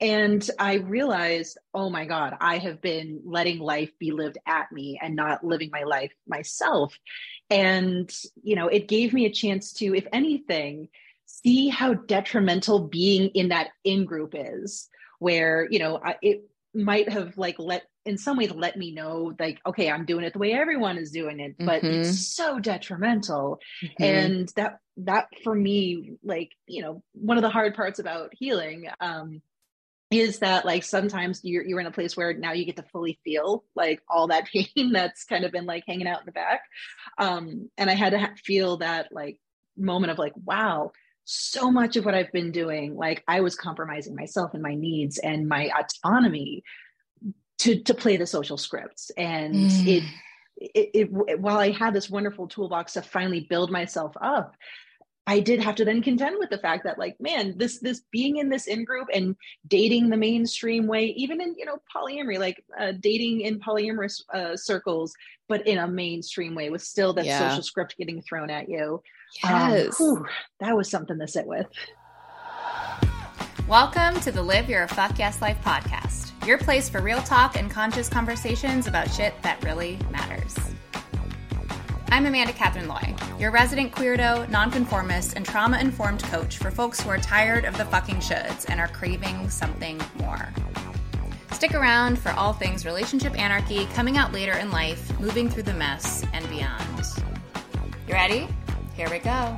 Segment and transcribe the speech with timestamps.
[0.00, 4.98] and I realized, oh my God, I have been letting life be lived at me
[5.02, 6.98] and not living my life myself.
[7.50, 8.10] And,
[8.42, 10.88] you know, it gave me a chance to, if anything,
[11.26, 17.36] see how detrimental being in that in group is, where, you know, it might have
[17.36, 20.52] like let, in some ways, let me know, like, okay, I'm doing it the way
[20.52, 22.00] everyone is doing it, but mm-hmm.
[22.00, 23.60] it's so detrimental.
[23.84, 24.02] Mm-hmm.
[24.02, 28.88] And that, that for me, like, you know, one of the hard parts about healing,
[29.00, 29.42] um,
[30.10, 33.18] is that like sometimes you're you're in a place where now you get to fully
[33.24, 36.62] feel like all that pain that's kind of been like hanging out in the back
[37.18, 39.38] um and i had to ha- feel that like
[39.76, 40.90] moment of like wow
[41.24, 45.18] so much of what i've been doing like i was compromising myself and my needs
[45.18, 46.62] and my autonomy
[47.58, 49.86] to to play the social scripts and mm.
[49.86, 50.02] it,
[50.56, 50.90] it,
[51.28, 54.56] it while i had this wonderful toolbox to finally build myself up
[55.26, 58.38] I did have to then contend with the fact that like, man, this this being
[58.38, 59.36] in this in group and
[59.68, 64.56] dating the mainstream way, even in you know polyamory, like uh, dating in polyamorous uh,
[64.56, 65.12] circles,
[65.48, 67.48] but in a mainstream way, with still that yeah.
[67.48, 69.02] social script getting thrown at you.
[69.44, 70.26] Um, yes, um, whew,
[70.58, 71.68] that was something to sit with.
[73.68, 77.70] Welcome to the Live Your Fuck Yes Life podcast, your place for real talk and
[77.70, 80.56] conscious conversations about shit that really matters.
[82.12, 87.08] I'm Amanda Catherine Loy, your resident queerdo, nonconformist, and trauma informed coach for folks who
[87.08, 90.52] are tired of the fucking shoulds and are craving something more.
[91.52, 95.72] Stick around for all things relationship anarchy coming out later in life, moving through the
[95.74, 96.82] mess, and beyond.
[98.08, 98.48] You ready?
[98.96, 99.56] Here we go.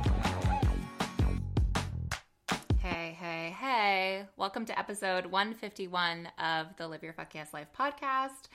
[2.77, 4.25] Hey, hey, hey.
[4.37, 8.47] Welcome to episode 151 of the Live Your Fuck Yes Life podcast.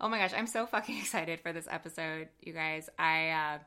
[0.00, 2.88] Oh my gosh, I'm so fucking excited for this episode, you guys.
[2.98, 3.58] I uh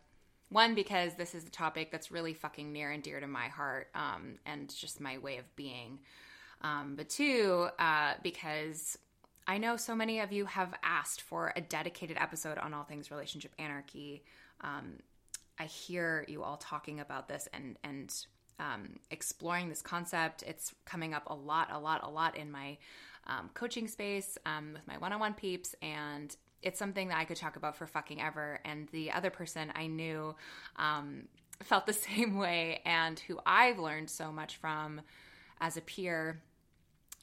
[0.50, 3.90] one because this is a topic that's really fucking near and dear to my heart
[3.94, 6.00] um and just my way of being.
[6.62, 8.98] Um but two, uh because
[9.48, 13.12] I know so many of you have asked for a dedicated episode on all things
[13.12, 14.24] relationship anarchy.
[14.62, 15.00] Um
[15.58, 18.14] I hear you all talking about this and and
[18.60, 20.44] um, exploring this concept.
[20.46, 22.78] It's coming up a lot, a lot, a lot in my
[23.30, 25.76] um, coaching space um, with my one on one peeps.
[25.82, 28.60] And it's something that I could talk about for fucking ever.
[28.66, 30.36] And the other person I knew
[30.76, 31.24] um,
[31.64, 35.02] felt the same way and who I've learned so much from
[35.62, 36.42] as a peer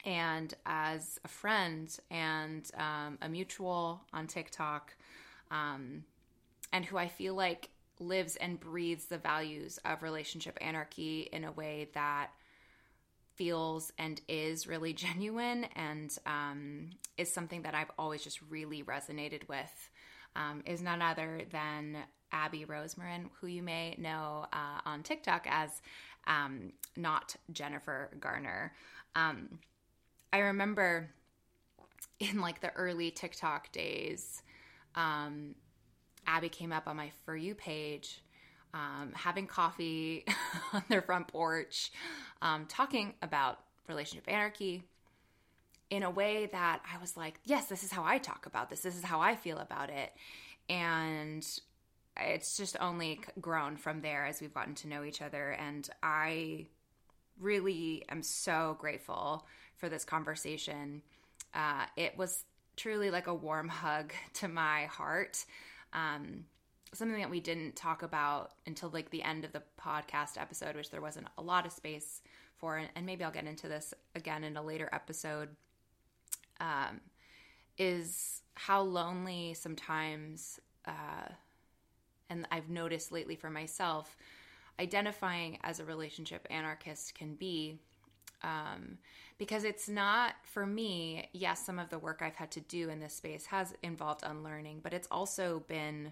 [0.05, 4.93] and as a friend and um, a mutual on TikTok,
[5.51, 6.03] um,
[6.71, 7.69] and who I feel like
[7.99, 12.29] lives and breathes the values of relationship anarchy in a way that
[13.37, 19.47] feels and is really genuine and um, is something that I've always just really resonated
[19.47, 19.89] with
[20.35, 21.97] um, is none other than
[22.31, 25.81] Abby Rosmarin, who you may know uh, on TikTok as
[26.27, 28.73] um, not Jennifer Garner.
[29.15, 29.59] Um,
[30.33, 31.09] I remember
[32.19, 34.41] in like the early TikTok days,
[34.95, 35.55] um,
[36.25, 38.21] Abby came up on my For You page
[38.73, 40.25] um, having coffee
[40.73, 41.91] on their front porch,
[42.41, 44.83] um, talking about relationship anarchy
[45.89, 48.81] in a way that I was like, yes, this is how I talk about this.
[48.81, 50.11] This is how I feel about it.
[50.69, 51.45] And
[52.19, 55.51] it's just only grown from there as we've gotten to know each other.
[55.51, 56.67] And I
[57.39, 59.45] really am so grateful
[59.77, 61.01] for this conversation.
[61.53, 62.43] Uh, it was
[62.75, 65.45] truly like a warm hug to my heart.
[65.93, 66.45] Um,
[66.93, 70.89] something that we didn't talk about until like the end of the podcast episode, which
[70.89, 72.21] there wasn't a lot of space
[72.57, 75.49] for, and maybe I'll get into this again in a later episode,
[76.59, 77.01] um,
[77.77, 81.29] is how lonely sometimes, uh,
[82.29, 84.17] and I've noticed lately for myself,
[84.79, 87.77] identifying as a relationship anarchist can be.
[88.43, 88.97] Um,
[89.37, 92.99] because it's not for me, yes, some of the work I've had to do in
[92.99, 96.11] this space has involved unlearning, but it's also been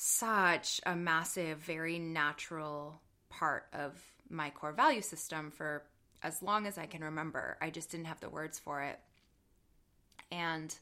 [0.00, 3.00] such a massive, very natural
[3.30, 4.00] part of
[4.30, 5.82] my core value system for
[6.22, 7.58] as long as I can remember.
[7.60, 9.00] I just didn't have the words for it.
[10.30, 10.72] And,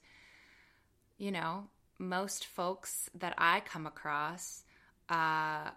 [1.17, 1.65] you know,
[1.99, 4.65] most folks that I come across
[5.09, 5.71] uh,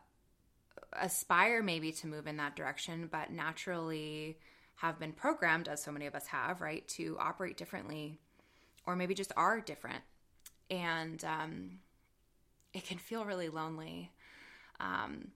[0.91, 4.37] aspire maybe to move in that direction, but naturally
[4.75, 8.19] have been programmed, as so many of us have, right, to operate differently
[8.85, 10.03] or maybe just are different.
[10.69, 11.79] And, um,
[12.73, 14.11] it can feel really lonely.
[14.79, 15.29] Um,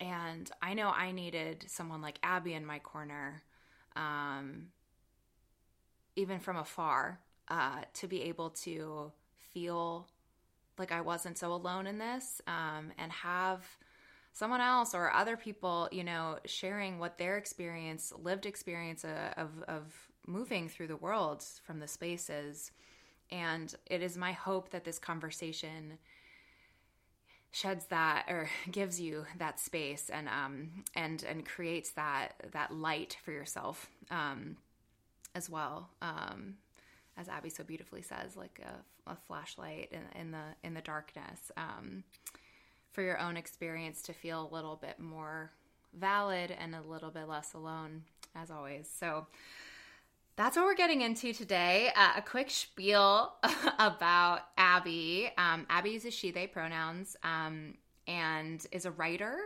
[0.00, 3.42] and I know I needed someone like Abby in my corner,
[3.94, 4.68] um,
[6.16, 9.12] even from afar, uh, to be able to
[9.52, 10.08] feel
[10.78, 13.64] like I wasn't so alone in this um, and have
[14.32, 19.50] someone else or other people, you know, sharing what their experience, lived experience uh, of,
[19.68, 19.92] of
[20.26, 22.72] moving through the world from the spaces.
[23.30, 25.98] And it is my hope that this conversation
[27.52, 33.16] sheds that or gives you that space and um and and creates that that light
[33.24, 34.56] for yourself um
[35.34, 36.54] as well um
[37.16, 41.52] as abby so beautifully says like a, a flashlight in, in the in the darkness
[41.56, 42.02] um
[42.92, 45.50] for your own experience to feel a little bit more
[45.94, 48.02] valid and a little bit less alone
[48.34, 48.88] as always.
[48.98, 49.26] So
[50.36, 51.90] that's what we're getting into today.
[51.94, 53.34] Uh, a quick spiel
[53.78, 55.30] about Abby.
[55.36, 57.74] Um, Abby uses she, they pronouns um,
[58.08, 59.36] and is a writer,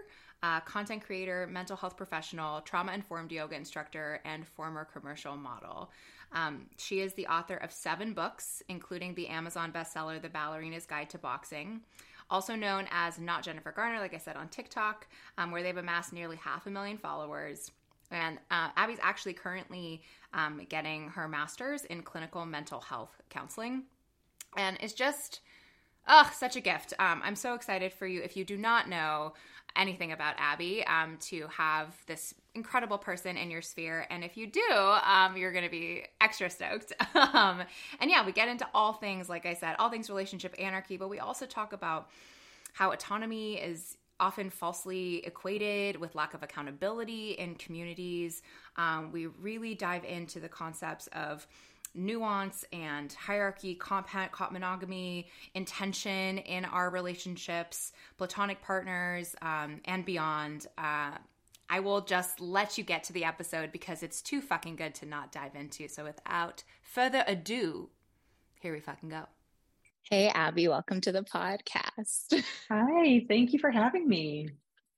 [0.43, 5.91] uh, content creator, mental health professional, trauma informed yoga instructor, and former commercial model.
[6.33, 11.11] Um, she is the author of seven books, including the Amazon bestseller, The Ballerina's Guide
[11.11, 11.81] to Boxing.
[12.31, 15.07] Also known as Not Jennifer Garner, like I said on TikTok,
[15.39, 17.71] um, where they've amassed nearly half a million followers.
[18.11, 20.03] And uh, Abby's actually currently
[20.37, 23.85] um, getting her master's in clinical mental health counseling.
[24.57, 25.41] And it's just,
[26.07, 26.93] oh, such a gift.
[26.99, 28.23] Um, I'm so excited for you.
[28.23, 29.33] If you do not know
[29.75, 34.07] anything about Abby, um, to have this incredible person in your sphere.
[34.09, 36.93] And if you do, um, you're going to be extra stoked.
[37.15, 37.63] um,
[38.01, 41.09] and yeah, we get into all things, like I said, all things relationship anarchy, but
[41.09, 42.09] we also talk about
[42.73, 48.43] how autonomy is often falsely equated with lack of accountability in communities.
[48.77, 51.47] Um, we really dive into the concepts of
[51.95, 60.67] nuance and hierarchy, compact monogamy, intention in our relationships, platonic partners, um, and beyond.
[60.77, 61.13] Uh,
[61.69, 65.07] I will just let you get to the episode because it's too fucking good to
[65.07, 65.89] not dive into.
[65.89, 67.89] So without further ado,
[68.61, 69.27] here we fucking go.
[70.11, 72.45] Hey, Abby, welcome to the podcast.
[72.71, 74.49] Hi, thank you for having me.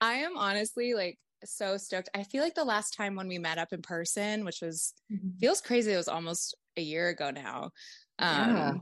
[0.02, 2.10] I am honestly like so stoked.
[2.14, 5.38] I feel like the last time when we met up in person, which was mm-hmm.
[5.40, 7.70] feels crazy, it was almost a year ago now.
[8.18, 8.72] Um, yeah.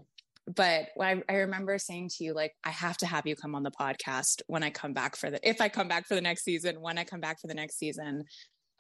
[0.52, 3.62] But I, I remember saying to you, like, I have to have you come on
[3.62, 6.43] the podcast when I come back for the, if I come back for the next
[6.43, 8.25] season, when I come back for the next season,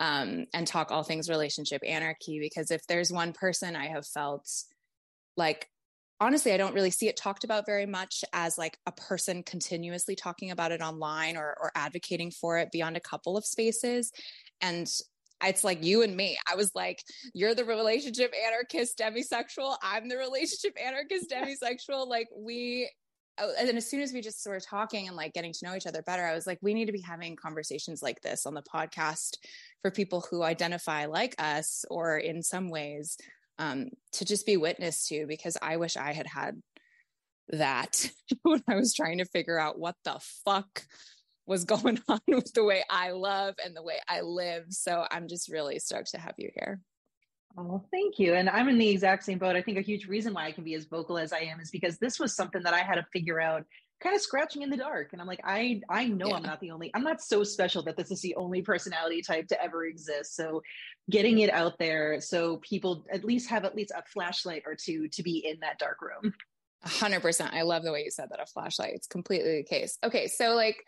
[0.00, 2.40] um, and talk all things relationship anarchy.
[2.40, 4.50] Because if there's one person I have felt
[5.36, 5.68] like
[6.20, 10.16] honestly i don't really see it talked about very much as like a person continuously
[10.16, 14.12] talking about it online or, or advocating for it beyond a couple of spaces
[14.60, 14.88] and
[15.44, 16.38] it's like you and me.
[16.50, 17.02] I was like,
[17.34, 19.76] you're the relationship anarchist demisexual.
[19.82, 22.08] I'm the relationship anarchist demisexual.
[22.08, 22.90] Like we,
[23.38, 25.74] oh, and then as soon as we just started talking and like getting to know
[25.74, 28.54] each other better, I was like, we need to be having conversations like this on
[28.54, 29.36] the podcast
[29.82, 33.16] for people who identify like us or in some ways
[33.58, 36.60] um, to just be witness to because I wish I had had
[37.50, 38.10] that
[38.42, 40.84] when I was trying to figure out what the fuck
[41.46, 44.66] was going on with the way I love and the way I live.
[44.70, 46.80] So I'm just really stoked to have you here.
[47.58, 48.34] Oh, thank you.
[48.34, 49.56] And I'm in the exact same boat.
[49.56, 51.70] I think a huge reason why I can be as vocal as I am is
[51.70, 53.64] because this was something that I had to figure out
[54.00, 56.34] kind of scratching in the dark and i'm like i i know yeah.
[56.34, 59.46] i'm not the only i'm not so special that this is the only personality type
[59.48, 60.36] to ever exist.
[60.36, 60.62] So
[61.10, 65.08] getting it out there so people at least have at least a flashlight or two
[65.08, 66.34] to be in that dark room.
[66.86, 68.92] 100% i love the way you said that a flashlight.
[68.94, 69.98] It's completely the case.
[70.04, 70.82] Okay so like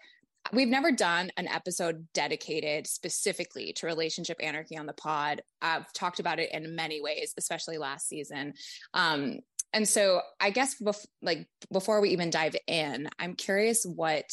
[0.53, 5.43] we've never done an episode dedicated specifically to relationship anarchy on the pod.
[5.61, 8.55] I've talked about it in many ways especially last season.
[8.95, 9.41] Um,
[9.73, 14.33] and so I guess bef- like before we even dive in, I'm curious what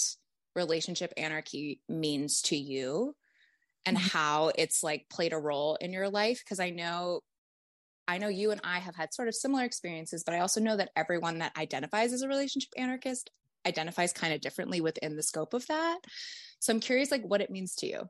[0.56, 3.16] relationship anarchy means to you
[3.86, 4.08] and mm-hmm.
[4.08, 7.22] how it's like played a role in your life because I know
[8.08, 10.78] I know you and I have had sort of similar experiences, but I also know
[10.78, 13.32] that everyone that identifies as a relationship anarchist
[13.66, 15.98] identifies kind of differently within the scope of that.
[16.60, 18.04] So I'm curious like what it means to you.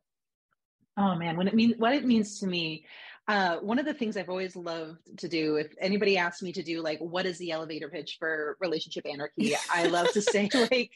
[0.97, 2.85] Oh man, when it means what it means to me,
[3.27, 6.61] uh, one of the things I've always loved to do, if anybody asks me to
[6.61, 9.55] do like, what is the elevator pitch for relationship anarchy?
[9.71, 10.91] I love to say like,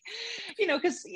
[0.59, 1.07] you know, because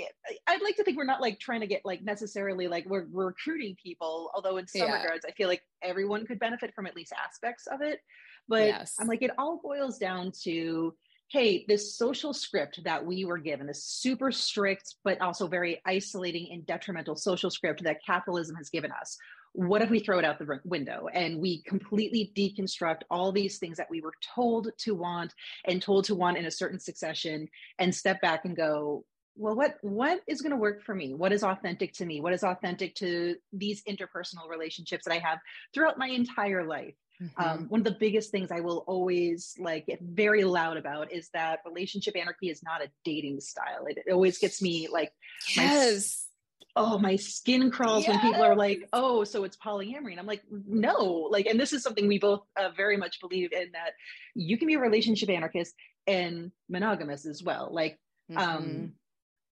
[0.48, 3.27] I'd like to think we're not like trying to get like necessarily like we're, we're
[3.27, 5.03] recruiting people, although in some yeah.
[5.03, 8.00] regards, I feel like everyone could benefit from at least aspects of it.
[8.48, 8.96] But yes.
[9.00, 10.96] I'm like, it all boils down to
[11.29, 16.50] hey, this social script that we were given, this super strict, but also very isolating
[16.51, 19.17] and detrimental social script that capitalism has given us.
[19.53, 23.77] What if we throw it out the window and we completely deconstruct all these things
[23.77, 25.33] that we were told to want
[25.65, 27.48] and told to want in a certain succession
[27.79, 29.05] and step back and go,
[29.36, 32.33] well what what is going to work for me what is authentic to me what
[32.33, 35.39] is authentic to these interpersonal relationships that i have
[35.74, 37.43] throughout my entire life Mm-hmm.
[37.43, 41.29] Um, one of the biggest things I will always like get very loud about is
[41.29, 43.86] that relationship anarchy is not a dating style.
[43.88, 45.13] It, it always gets me like,
[45.55, 46.27] yes.
[46.75, 48.09] Oh my skin crawls yes.
[48.09, 51.73] when people are like oh so it's polyamory and i'm like no like and this
[51.73, 53.91] is something we both uh, very much believe in that
[54.33, 55.75] you can be a relationship anarchist
[56.07, 57.99] and monogamous as well like
[58.31, 58.57] um, mm-hmm.
[58.57, 58.93] um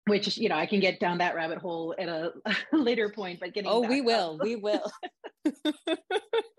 [0.07, 3.41] which you know i can get down that rabbit hole at a, a later point
[3.41, 4.43] but getting oh we will up.
[4.43, 4.91] we will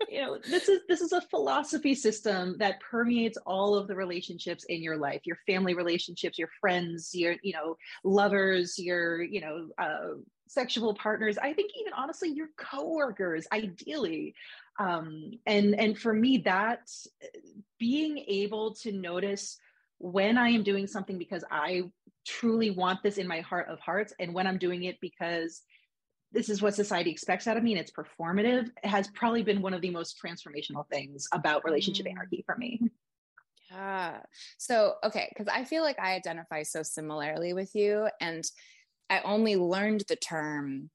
[0.08, 4.64] you know this is this is a philosophy system that permeates all of the relationships
[4.64, 9.68] in your life your family relationships your friends your you know lovers your you know
[9.78, 10.14] uh,
[10.50, 14.34] sexual partners i think even honestly your coworkers ideally
[14.80, 16.90] um and and for me that
[17.78, 19.58] being able to notice
[19.98, 21.82] when i am doing something because i
[22.26, 25.62] truly want this in my heart of hearts and when i'm doing it because
[26.32, 29.62] this is what society expects out of me and it's performative it has probably been
[29.62, 32.10] one of the most transformational things about relationship mm.
[32.10, 32.80] anarchy for me
[33.70, 34.18] yeah
[34.58, 38.50] so okay because i feel like i identify so similarly with you and
[39.10, 40.90] i only learned the term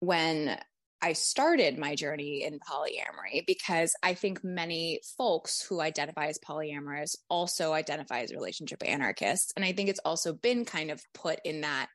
[0.00, 0.58] when
[1.02, 7.16] I started my journey in polyamory because I think many folks who identify as polyamorous
[7.28, 9.52] also identify as relationship anarchists.
[9.56, 11.88] And I think it's also been kind of put in that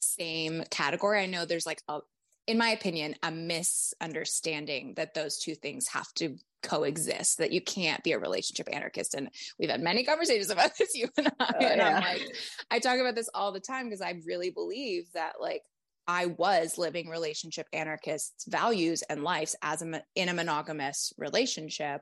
[0.00, 1.20] same category.
[1.20, 2.00] I know there's like a,
[2.46, 8.02] in my opinion, a misunderstanding that those two things have to coexist, that you can't
[8.02, 9.14] be a relationship anarchist.
[9.14, 11.32] And we've had many conversations about this, you and I.
[11.40, 11.96] Oh, and yeah.
[11.96, 12.36] I'm like,
[12.70, 15.62] I talk about this all the time because I really believe that like
[16.06, 22.00] I was living relationship anarchists values and lives as a in a monogamous relationship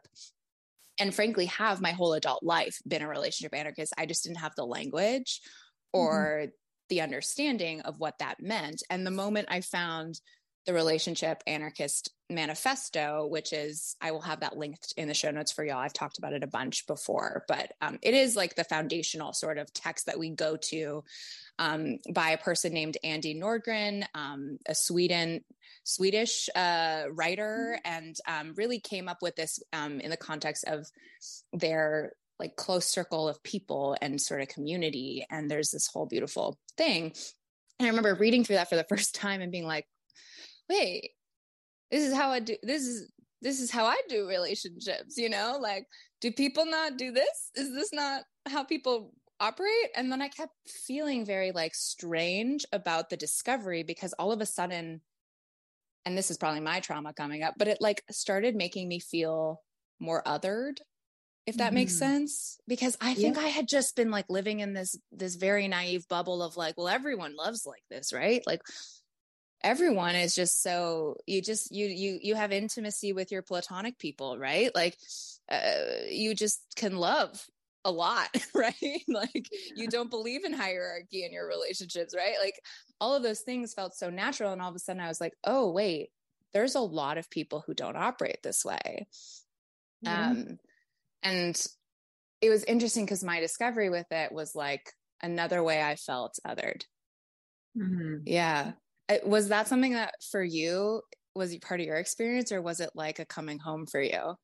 [0.98, 4.54] and frankly have my whole adult life been a relationship anarchist I just didn't have
[4.56, 5.40] the language
[5.92, 6.50] or mm-hmm
[6.88, 8.82] the understanding of what that meant.
[8.90, 10.20] And the moment I found
[10.66, 15.52] the relationship anarchist manifesto, which is, I will have that linked in the show notes
[15.52, 15.78] for y'all.
[15.78, 19.58] I've talked about it a bunch before, but um, it is like the foundational sort
[19.58, 21.04] of text that we go to
[21.58, 25.44] um, by a person named Andie Nordgren, um, a Sweden
[25.84, 27.94] Swedish uh, writer, mm-hmm.
[27.94, 30.86] and um, really came up with this um, in the context of
[31.52, 36.58] their like close circle of people and sort of community and there's this whole beautiful
[36.76, 37.12] thing
[37.78, 39.86] and i remember reading through that for the first time and being like
[40.68, 41.10] wait
[41.90, 43.10] this is how i do this is
[43.42, 45.58] this is how i do relationships you know?
[45.60, 45.86] Like
[46.20, 47.50] do people not do this?
[47.54, 49.90] Is this not how people operate?
[49.94, 54.46] And then i kept feeling very like strange about the discovery because all of a
[54.46, 55.00] sudden
[56.04, 59.60] and this is probably my trauma coming up but it like started making me feel
[60.00, 60.78] more othered
[61.46, 61.74] if that mm-hmm.
[61.76, 62.58] makes sense.
[62.66, 63.42] Because i think yeah.
[63.42, 66.88] i had just been like living in this this very naive bubble of like well
[66.88, 68.42] everyone loves like this right?
[68.46, 68.62] Like
[69.66, 74.38] everyone is just so you just you you you have intimacy with your platonic people
[74.38, 74.96] right like
[75.50, 77.44] uh, you just can love
[77.84, 82.60] a lot right like you don't believe in hierarchy in your relationships right like
[83.00, 85.34] all of those things felt so natural and all of a sudden i was like
[85.44, 86.10] oh wait
[86.54, 89.06] there's a lot of people who don't operate this way
[90.02, 90.30] yeah.
[90.30, 90.58] um
[91.24, 91.66] and
[92.40, 94.92] it was interesting because my discovery with it was like
[95.22, 96.82] another way I felt othered.
[97.76, 98.18] Mm-hmm.
[98.26, 98.72] Yeah.
[99.24, 101.02] Was that something that for you
[101.36, 104.34] was it part of your experience or was it like a coming home for you?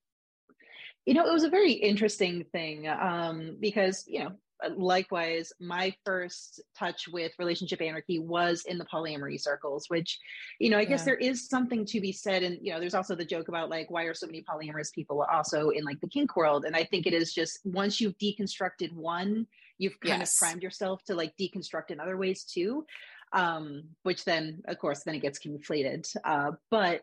[1.06, 4.32] You know, it was a very interesting thing um, because, you know,
[4.76, 10.20] likewise, my first touch with relationship anarchy was in the polyamory circles, which,
[10.60, 12.44] you know, I guess there is something to be said.
[12.44, 15.26] And, you know, there's also the joke about like, why are so many polyamorous people
[15.32, 16.64] also in like the kink world?
[16.64, 20.34] And I think it is just once you've deconstructed one, you've kind yes.
[20.34, 22.86] of primed yourself to like deconstruct in other ways too.
[23.32, 26.14] Um, which then, of course, then it gets conflated.
[26.24, 27.00] Uh, but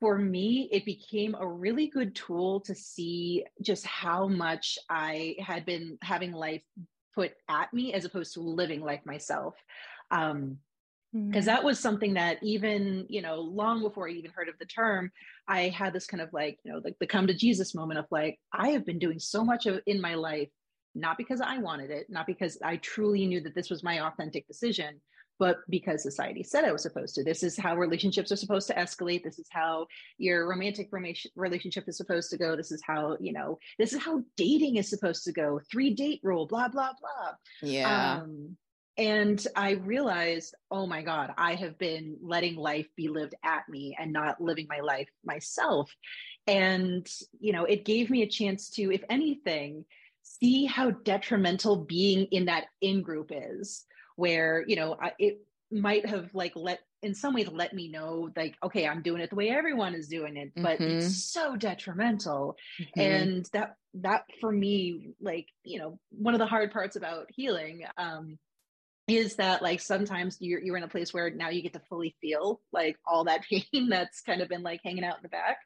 [0.00, 5.64] for me, it became a really good tool to see just how much I had
[5.64, 6.62] been having life
[7.14, 9.54] put at me as opposed to living life myself.
[10.10, 10.58] Um,
[11.14, 11.46] because mm.
[11.46, 15.12] that was something that even you know long before i even heard of the term
[15.46, 18.06] i had this kind of like you know like the come to jesus moment of
[18.10, 20.48] like i have been doing so much of in my life
[20.96, 24.44] not because i wanted it not because i truly knew that this was my authentic
[24.48, 25.00] decision
[25.38, 27.24] but because society said I was supposed to.
[27.24, 29.24] This is how relationships are supposed to escalate.
[29.24, 29.86] This is how
[30.18, 32.56] your romantic relationship is supposed to go.
[32.56, 35.60] This is how, you know, this is how dating is supposed to go.
[35.70, 37.32] Three date rule, blah, blah, blah.
[37.62, 38.20] Yeah.
[38.22, 38.56] Um,
[38.96, 43.96] and I realized, oh my God, I have been letting life be lived at me
[43.98, 45.90] and not living my life myself.
[46.46, 47.04] And,
[47.40, 49.84] you know, it gave me a chance to, if anything,
[50.22, 53.84] see how detrimental being in that in group is
[54.16, 55.40] where you know I, it
[55.70, 59.30] might have like let in some ways let me know like okay i'm doing it
[59.30, 60.98] the way everyone is doing it but mm-hmm.
[60.98, 63.00] it's so detrimental mm-hmm.
[63.00, 67.84] and that that for me like you know one of the hard parts about healing
[67.98, 68.38] um
[69.06, 72.14] is that like sometimes you're you're in a place where now you get to fully
[72.20, 75.58] feel like all that pain that's kind of been like hanging out in the back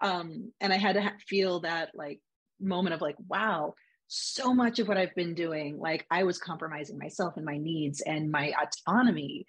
[0.00, 2.20] um and i had to ha- feel that like
[2.60, 3.74] moment of like wow
[4.12, 8.00] so much of what i've been doing like i was compromising myself and my needs
[8.00, 9.46] and my autonomy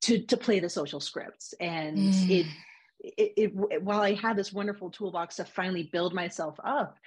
[0.00, 2.30] to to play the social scripts and mm.
[2.30, 2.46] it,
[3.16, 6.98] it, it while i had this wonderful toolbox to finally build myself up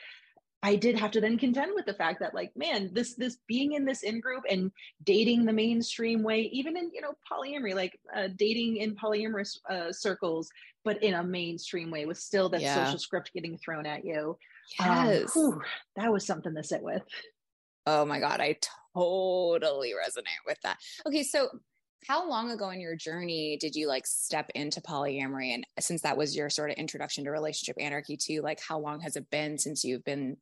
[0.65, 3.74] I did have to then contend with the fact that like, man, this this being
[3.74, 4.72] in this in group and
[5.03, 9.91] dating the mainstream way, even in you know polyamory, like uh, dating in polyamorous uh,
[9.91, 10.50] circles,
[10.86, 12.86] but in a mainstream way, with still that yeah.
[12.86, 14.38] social script getting thrown at you.
[14.79, 15.62] Um, yes, um, whew,
[15.96, 17.03] that was something to sit with.
[17.86, 18.58] Oh my god, I
[18.96, 20.77] totally resonate with that.
[21.05, 21.50] Okay, so
[22.08, 26.17] how long ago in your journey did you like step into polyamory and since that
[26.17, 29.58] was your sort of introduction to relationship anarchy too like how long has it been
[29.58, 30.36] since you've been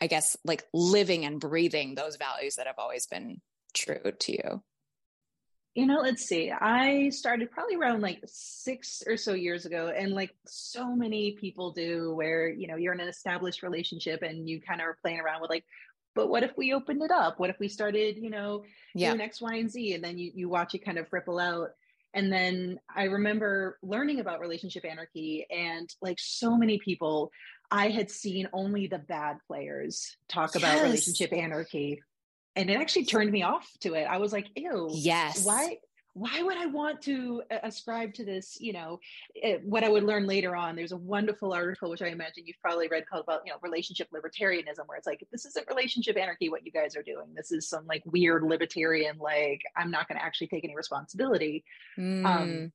[0.00, 3.40] I guess, like living and breathing those values that have always been
[3.74, 4.62] true to you?
[5.80, 6.50] You know, let's see.
[6.50, 11.72] I started probably around like six or so years ago, and like so many people
[11.72, 15.20] do, where you know you're in an established relationship and you kind of are playing
[15.20, 15.64] around with like,
[16.14, 17.40] but what if we opened it up?
[17.40, 19.08] What if we started, you know, yeah.
[19.08, 21.70] doing X, Y, and Z, and then you you watch it kind of ripple out.
[22.12, 27.30] And then I remember learning about relationship anarchy, and like so many people
[27.70, 30.62] I had seen only the bad players talk yes.
[30.62, 32.02] about relationship anarchy.
[32.56, 34.04] And it actually turned me off to it.
[34.04, 34.88] I was like, ew.
[34.92, 35.44] Yes.
[35.44, 35.78] Why?
[36.14, 38.58] Why would I want to ascribe to this?
[38.60, 38.98] You know,
[39.34, 40.74] it, what I would learn later on.
[40.74, 44.08] There's a wonderful article which I imagine you've probably read called about you know relationship
[44.12, 46.48] libertarianism, where it's like this isn't relationship anarchy.
[46.48, 50.18] What you guys are doing, this is some like weird libertarian like I'm not going
[50.18, 51.64] to actually take any responsibility.
[51.96, 52.26] Mm.
[52.26, 52.72] Um,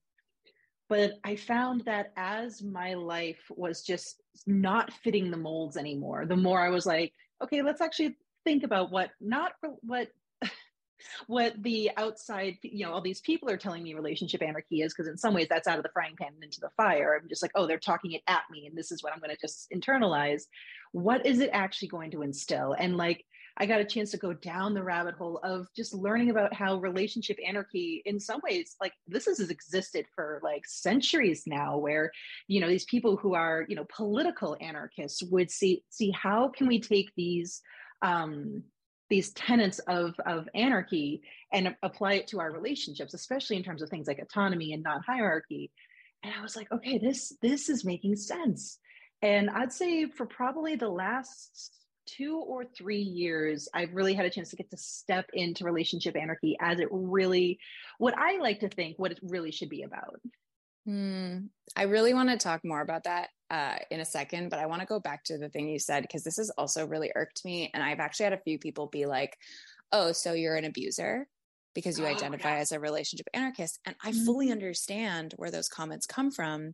[0.87, 6.37] but I found that as my life was just not fitting the molds anymore, the
[6.37, 7.11] more I was like,
[7.43, 10.07] okay, let's actually think about what not what
[11.27, 15.09] what the outside you know all these people are telling me relationship anarchy is because
[15.09, 17.19] in some ways that's out of the frying pan and into the fire.
[17.21, 19.35] I'm just like oh they're talking it at me and this is what i'm going
[19.35, 20.43] to just internalize.
[20.93, 22.73] What is it actually going to instill?
[22.77, 23.25] And like
[23.57, 26.75] I got a chance to go down the rabbit hole of just learning about how
[26.75, 32.11] relationship anarchy, in some ways, like this has existed for like centuries now, where
[32.47, 36.67] you know these people who are you know political anarchists would see see how can
[36.67, 37.61] we take these
[38.01, 38.63] um,
[39.09, 41.21] these tenets of of anarchy
[41.53, 45.05] and apply it to our relationships, especially in terms of things like autonomy and not
[45.05, 45.71] hierarchy.
[46.23, 48.79] And I was like, okay, this this is making sense.
[49.21, 51.71] And I'd say for probably the last
[52.05, 56.15] two or three years, I've really had a chance to get to step into relationship
[56.15, 57.59] anarchy as it really,
[57.97, 60.19] what I like to think, what it really should be about.
[60.85, 61.47] Hmm.
[61.75, 64.81] I really want to talk more about that uh, in a second, but I want
[64.81, 67.69] to go back to the thing you said because this has also really irked me.
[67.73, 69.37] And I've actually had a few people be like,
[69.91, 71.27] oh, so you're an abuser
[71.73, 73.79] because you oh, identify as a relationship anarchist.
[73.85, 74.25] And I mm-hmm.
[74.25, 76.73] fully understand where those comments come from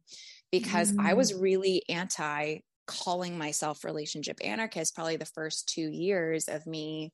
[0.51, 1.05] because mm-hmm.
[1.05, 1.41] I was mm.
[1.41, 7.11] really anti calling myself relationship anarchist probably the first two years of me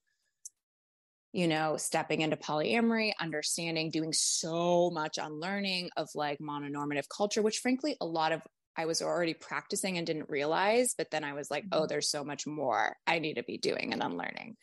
[1.33, 7.59] you know stepping into polyamory understanding doing so much unlearning of like mononormative culture which
[7.59, 8.41] frankly a lot of
[8.77, 11.87] i was already practicing and didn't realize but then i was like oh mm-hmm.
[11.87, 14.55] there's so much more i need to be doing and unlearning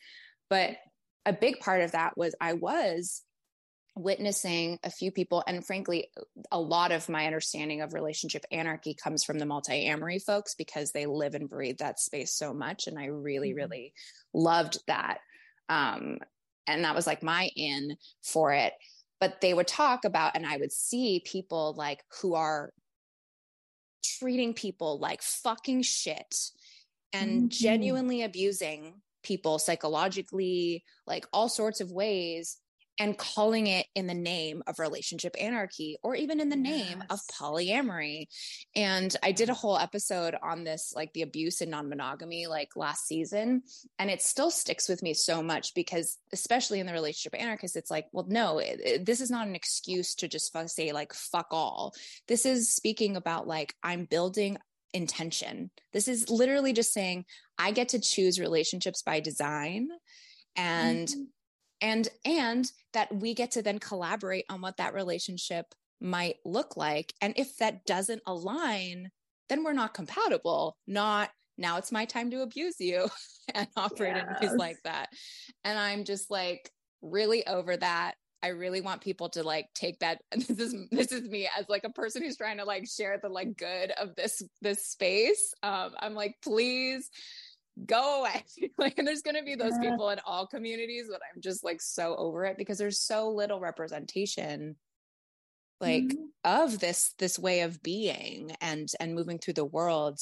[0.49, 0.77] but
[1.25, 3.23] a big part of that was i was
[3.97, 6.09] witnessing a few people and frankly
[6.51, 11.05] a lot of my understanding of relationship anarchy comes from the Multiamory folks because they
[11.05, 13.57] live and breathe that space so much and i really mm-hmm.
[13.57, 13.93] really
[14.33, 15.19] loved that
[15.69, 16.19] um,
[16.67, 18.73] and that was like my in for it
[19.21, 22.71] but they would talk about and i would see people like who are
[24.05, 26.35] treating people like fucking shit
[27.13, 27.47] and mm-hmm.
[27.49, 32.57] genuinely abusing people psychologically like all sorts of ways
[32.97, 36.89] and calling it in the name of relationship anarchy or even in the yes.
[36.89, 38.27] name of polyamory.
[38.75, 42.75] And I did a whole episode on this, like the abuse and non monogamy, like
[42.75, 43.63] last season.
[43.99, 47.91] And it still sticks with me so much because, especially in the relationship anarchist, it's
[47.91, 51.47] like, well, no, it, it, this is not an excuse to just say, like, fuck
[51.51, 51.93] all.
[52.27, 54.57] This is speaking about, like, I'm building
[54.93, 55.69] intention.
[55.91, 57.25] This is literally just saying,
[57.57, 59.89] I get to choose relationships by design.
[60.55, 61.23] And mm-hmm
[61.81, 65.65] and and that we get to then collaborate on what that relationship
[66.01, 67.13] might look like.
[67.21, 69.09] And if that doesn't align
[69.49, 70.77] then we're not compatible.
[70.87, 73.07] Not now it's my time to abuse you
[73.53, 74.25] and operate yes.
[74.41, 75.09] in ways like that.
[75.63, 76.69] And i'm just like
[77.01, 78.15] really over that.
[78.43, 81.83] I really want people to like take that this is this is me as like
[81.83, 85.53] a person who's trying to like share the like good of this this space.
[85.63, 87.09] Um i'm like please
[87.85, 88.43] go away.
[88.77, 89.91] like, and there's going to be those yeah.
[89.91, 93.59] people in all communities, but I'm just like so over it because there's so little
[93.59, 94.75] representation
[95.81, 96.23] like mm-hmm.
[96.43, 100.17] of this this way of being and and moving through the world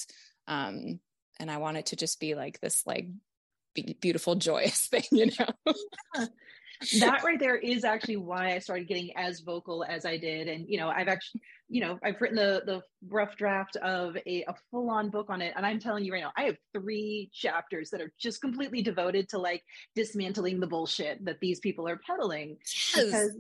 [0.48, 1.00] um
[1.40, 3.08] and i want it to just be like this like
[4.02, 5.74] beautiful joyous thing you know
[7.00, 10.48] that right there is actually why I started getting as vocal as I did.
[10.48, 11.42] And, you know, I've actually,
[11.74, 15.42] you know, I've written the, the rough draft of a, a full on book on
[15.42, 15.54] it.
[15.56, 19.28] And I'm telling you right now, I have three chapters that are just completely devoted
[19.30, 19.64] to like
[19.96, 22.58] dismantling the bullshit that these people are peddling.
[22.96, 23.06] Yes.
[23.06, 23.32] Because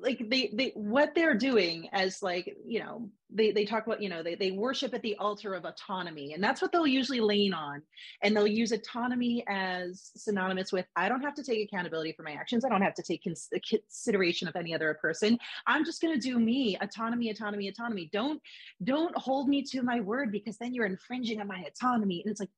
[0.00, 4.08] like they they what they're doing as like you know they they talk about you
[4.08, 7.52] know they they worship at the altar of autonomy and that's what they'll usually lean
[7.52, 7.82] on.
[8.22, 12.32] And they'll use autonomy as synonymous with i don't have to take accountability for my
[12.32, 12.64] actions.
[12.64, 15.38] I don't have to take cons- uh, consideration of any other person.
[15.66, 16.78] I'm just going to do me.
[16.80, 18.08] Autonomy autonomy autonomy.
[18.12, 18.40] Don't
[18.82, 22.22] don't hold me to my word because then you're infringing on my autonomy.
[22.22, 22.50] And it's like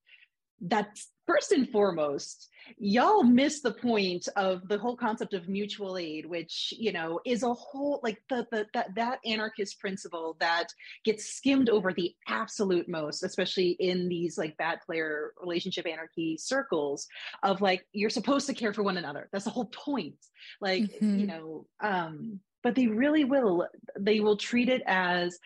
[0.60, 6.26] that's first and foremost y'all miss the point of the whole concept of mutual aid
[6.26, 10.66] which you know is a whole like the, the that that anarchist principle that
[11.04, 17.06] gets skimmed over the absolute most especially in these like bad player relationship anarchy circles
[17.42, 20.16] of like you're supposed to care for one another that's the whole point
[20.60, 21.20] like mm-hmm.
[21.20, 23.66] you know um but they really will
[23.98, 25.38] they will treat it as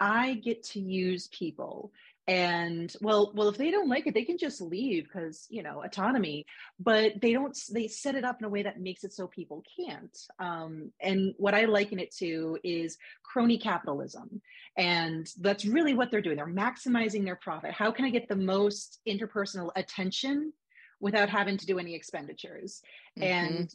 [0.00, 1.92] i get to use people
[2.28, 5.82] and well well if they don't like it they can just leave because you know
[5.82, 6.46] autonomy
[6.78, 9.62] but they don't they set it up in a way that makes it so people
[9.76, 10.16] can't.
[10.38, 14.40] Um, and what i liken it to is crony capitalism.
[14.76, 16.36] And that's really what they're doing.
[16.36, 17.72] They're maximizing their profit.
[17.72, 20.52] How can i get the most interpersonal attention
[21.00, 22.82] without having to do any expenditures?
[23.18, 23.28] Mm-hmm.
[23.28, 23.74] and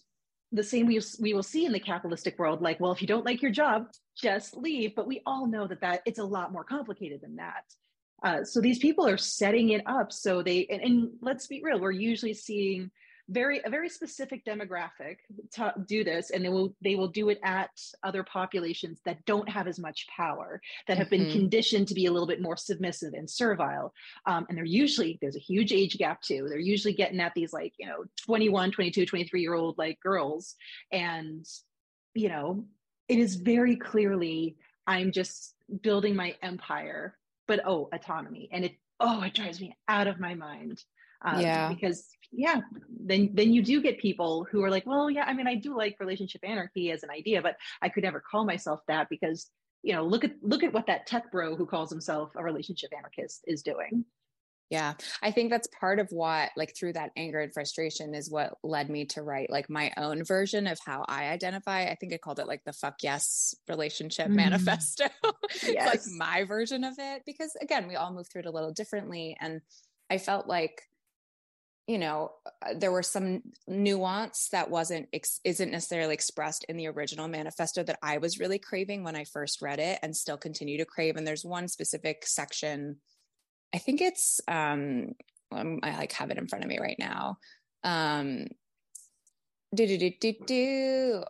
[0.54, 3.26] the same we, we will see in the capitalistic world like well if you don't
[3.26, 4.96] like your job just leave.
[4.96, 7.66] But we all know that that it's a lot more complicated than that
[8.24, 11.80] uh, so these people are setting it up so they and, and, let's be real,
[11.80, 12.90] we're usually seeing
[13.30, 15.18] very a very specific demographic
[15.52, 17.70] to do this, and they will they will do it at
[18.04, 21.26] other populations that don't have as much power, that have mm-hmm.
[21.26, 23.94] been conditioned to be a little bit more submissive and servile.
[24.26, 26.48] Um, and they're usually there's a huge age gap too.
[26.48, 30.56] They're usually getting at these like you know 21, 22, 23 year old like girls,
[30.92, 31.46] and
[32.14, 32.66] you know
[33.10, 38.50] it is very clearly I'm just building my empire but oh, autonomy.
[38.52, 40.84] And it, oh, it drives me out of my mind.
[41.24, 41.70] Um, yeah.
[41.70, 42.62] Because yeah,
[43.00, 45.76] then then you do get people who are like, well, yeah, I mean, I do
[45.76, 49.50] like relationship anarchy as an idea, but I could never call myself that because
[49.84, 52.92] you know, look at look at what that tech bro who calls himself a relationship
[52.96, 54.04] anarchist is doing.
[54.70, 54.96] Yeah.
[55.24, 58.90] I think that's part of what, like, through that anger and frustration is what led
[58.90, 61.84] me to write like my own version of how I identify.
[61.84, 64.36] I think I called it like the fuck yes relationship mm.
[64.36, 65.06] manifesto.
[65.64, 68.74] it's like my version of it because, again, we all move through it a little
[68.74, 69.38] differently.
[69.40, 69.62] And
[70.10, 70.82] I felt like,
[71.88, 76.88] you know, uh, there were some nuance that wasn't, ex- isn't necessarily expressed in the
[76.88, 80.78] original manifesto that I was really craving when I first read it and still continue
[80.80, 81.16] to crave.
[81.16, 82.98] And there's one specific section
[83.74, 85.14] I think it's um
[85.52, 87.38] I like have it in front of me right now.
[87.84, 88.48] Um
[89.76, 91.24] do do do do do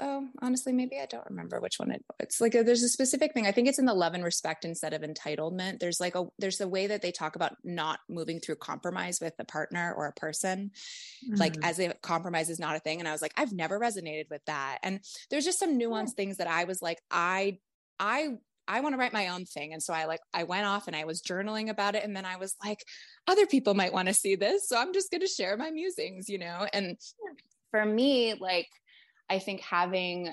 [0.00, 3.32] oh honestly maybe i don't remember which one it, it's like a, there's a specific
[3.32, 6.24] thing i think it's in the love and respect instead of entitlement there's like a
[6.38, 10.06] there's a way that they talk about not moving through compromise with a partner or
[10.06, 10.70] a person
[11.30, 11.38] mm.
[11.38, 14.28] like as if compromise is not a thing and i was like i've never resonated
[14.30, 14.98] with that and
[15.30, 16.14] there's just some nuanced yeah.
[16.16, 17.56] things that i was like i
[18.00, 18.30] i
[18.66, 19.72] I want to write my own thing.
[19.72, 22.04] And so I like, I went off and I was journaling about it.
[22.04, 22.84] And then I was like,
[23.26, 24.68] other people might want to see this.
[24.68, 26.66] So I'm just going to share my musings, you know?
[26.72, 26.96] And
[27.70, 28.68] for me, like,
[29.28, 30.32] I think having,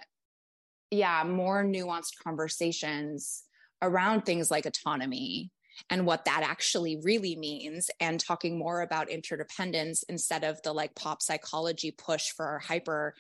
[0.90, 3.44] yeah, more nuanced conversations
[3.82, 5.52] around things like autonomy
[5.90, 10.94] and what that actually really means and talking more about interdependence instead of the like
[10.96, 13.14] pop psychology push for hyper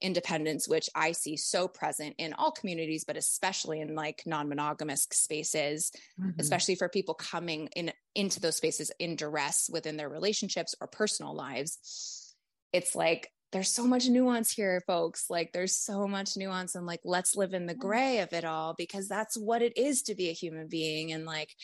[0.00, 5.92] independence which i see so present in all communities but especially in like non-monogamous spaces
[6.20, 6.30] mm-hmm.
[6.38, 11.34] especially for people coming in into those spaces in duress within their relationships or personal
[11.34, 12.34] lives.
[12.72, 15.26] It's like there's so much nuance here folks.
[15.30, 18.74] Like there's so much nuance and like let's live in the gray of it all
[18.76, 21.54] because that's what it is to be a human being and like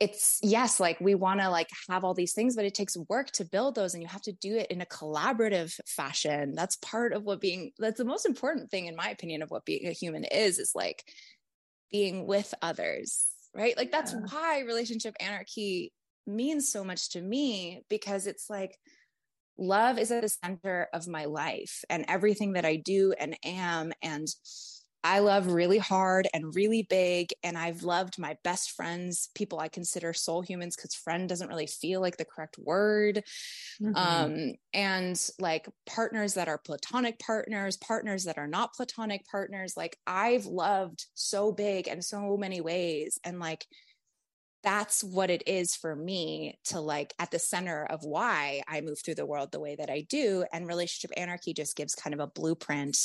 [0.00, 3.30] it's yes like we want to like have all these things but it takes work
[3.30, 7.12] to build those and you have to do it in a collaborative fashion that's part
[7.12, 9.92] of what being that's the most important thing in my opinion of what being a
[9.92, 11.02] human is is like
[11.90, 14.20] being with others right like that's yeah.
[14.30, 15.92] why relationship anarchy
[16.26, 18.76] means so much to me because it's like
[19.56, 23.92] love is at the center of my life and everything that i do and am
[24.02, 24.28] and
[25.04, 27.30] I love really hard and really big.
[27.42, 31.68] And I've loved my best friends, people I consider soul humans, because friend doesn't really
[31.68, 33.22] feel like the correct word.
[33.80, 33.96] Mm-hmm.
[33.96, 39.74] Um, and like partners that are platonic partners, partners that are not platonic partners.
[39.76, 43.18] Like I've loved so big and so many ways.
[43.24, 43.66] And like,
[44.64, 48.98] that's what it is for me to like at the center of why I move
[49.00, 50.44] through the world the way that I do.
[50.52, 52.98] And relationship anarchy just gives kind of a blueprint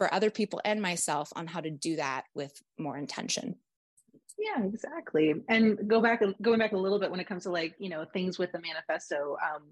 [0.00, 3.54] for other people and myself on how to do that with more intention.
[4.38, 5.34] Yeah exactly.
[5.50, 8.06] And go back going back a little bit when it comes to like you know
[8.14, 9.64] things with the manifesto um,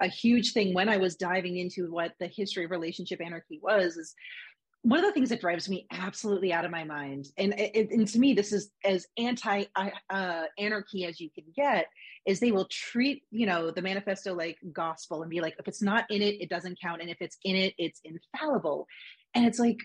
[0.00, 3.96] a huge thing when i was diving into what the history of relationship anarchy was
[3.96, 4.12] is
[4.82, 8.18] one of the things that drives me absolutely out of my mind and, and to
[8.20, 9.64] me this is as anti
[10.10, 11.86] uh, anarchy as you can get
[12.24, 15.82] is they will treat you know the manifesto like gospel and be like if it's
[15.82, 18.86] not in it it doesn't count and if it's in it it's infallible
[19.36, 19.78] and it's like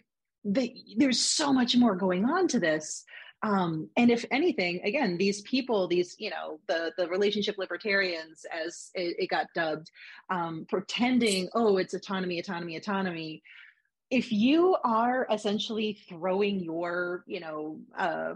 [0.46, 3.04] the, there's so much more going on to this.
[3.44, 8.92] Um, and if anything again these people these you know the the relationship libertarians as
[8.94, 9.90] it, it got dubbed
[10.30, 13.42] um, pretending oh it's autonomy autonomy autonomy.
[14.12, 18.36] If you are essentially throwing your you know uh,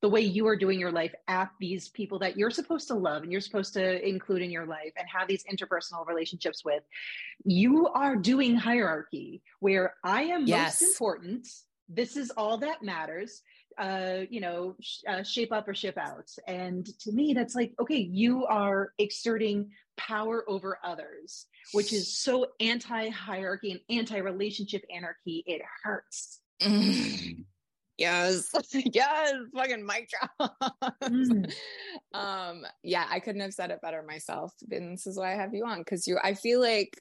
[0.00, 3.22] the way you are doing your life at these people that you're supposed to love
[3.22, 6.82] and you're supposed to include in your life and have these interpersonal relationships with,
[7.44, 10.80] you are doing hierarchy where I am yes.
[10.80, 11.48] most important.
[11.88, 13.42] This is all that matters.
[13.76, 16.28] Uh, you know, sh- uh, shape up or ship out.
[16.48, 22.46] And to me, that's like, okay, you are exerting power over others, which is so
[22.58, 25.44] anti hierarchy and anti relationship anarchy.
[25.46, 26.40] It hurts.
[26.60, 27.44] Mm
[27.98, 28.50] yes.
[28.72, 30.54] Yes fucking mic drop
[31.02, 31.52] mm.
[32.14, 35.52] um yeah i couldn't have said it better myself and this is why i have
[35.52, 37.00] you on because you i feel like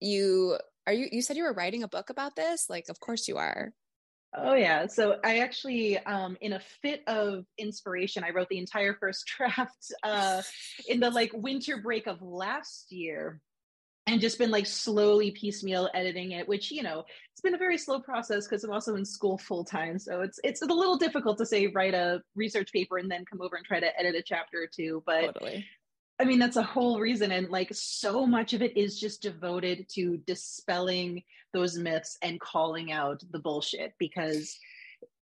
[0.00, 2.66] you are you you said you were writing a book about this?
[2.68, 3.72] Like of course you are.
[4.36, 4.86] Oh yeah.
[4.86, 9.92] So I actually, um, in a fit of inspiration, I wrote the entire first draft
[10.02, 10.42] uh,
[10.88, 13.40] in the like winter break of last year
[14.06, 17.78] and just been like slowly piecemeal editing it which you know it's been a very
[17.78, 21.38] slow process because i'm also in school full time so it's it's a little difficult
[21.38, 24.22] to say write a research paper and then come over and try to edit a
[24.22, 25.64] chapter or two but totally.
[26.18, 29.86] i mean that's a whole reason and like so much of it is just devoted
[29.88, 34.58] to dispelling those myths and calling out the bullshit because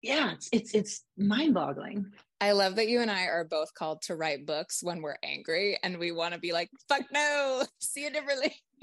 [0.03, 2.07] yeah it's it's, it's mind-boggling
[2.43, 5.79] I love that you and I are both called to write books when we're angry
[5.81, 8.57] and we want to be like, fuck no, see it differently.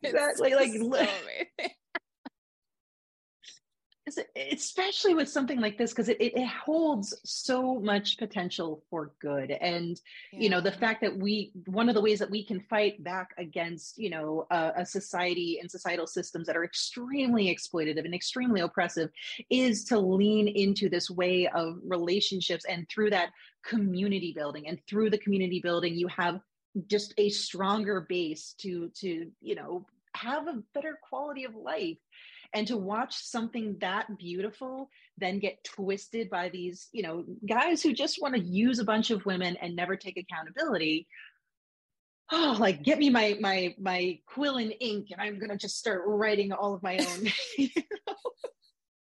[0.00, 0.54] exactly.
[0.54, 1.66] like, so
[4.52, 9.50] especially with something like this because it, it, it, holds so much potential for good.
[9.50, 9.98] And
[10.32, 10.40] yeah.
[10.40, 13.30] you know the fact that we one of the ways that we can fight back
[13.38, 18.60] against you know a, a, society and societal systems that are extremely exploitative and extremely
[18.60, 19.10] oppressive
[19.48, 23.30] is to lean into this way of relationships and through that
[23.64, 24.68] community building.
[24.68, 26.40] And through the community building you have
[26.88, 31.98] just a stronger base to to you know have a better quality of life
[32.54, 34.88] and to watch something that beautiful
[35.18, 39.10] then get twisted by these you know guys who just want to use a bunch
[39.10, 41.06] of women and never take accountability.
[42.32, 46.04] Oh like get me my my my quill and ink and i'm gonna just start
[46.06, 47.26] writing all of my own
[47.58, 48.14] you know,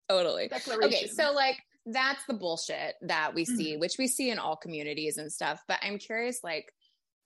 [0.09, 0.51] totally.
[0.85, 3.81] Okay so like that's the bullshit that we see mm-hmm.
[3.81, 6.73] which we see in all communities and stuff but i'm curious like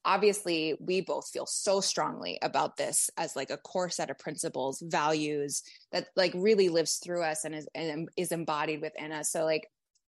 [0.05, 4.83] obviously we both feel so strongly about this as like a core set of principles
[4.87, 5.63] values
[5.93, 9.31] that like really lives through us and is and is embodied within us.
[9.31, 9.69] So like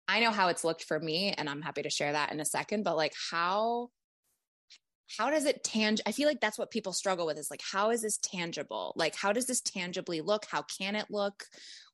[0.08, 2.44] i know how it's looked for me and i'm happy to share that in a
[2.44, 3.88] second but like how
[5.18, 7.90] how does it tang i feel like that's what people struggle with is like how
[7.90, 8.92] is this tangible?
[8.96, 10.44] Like how does this tangibly look?
[10.50, 11.44] How can it look?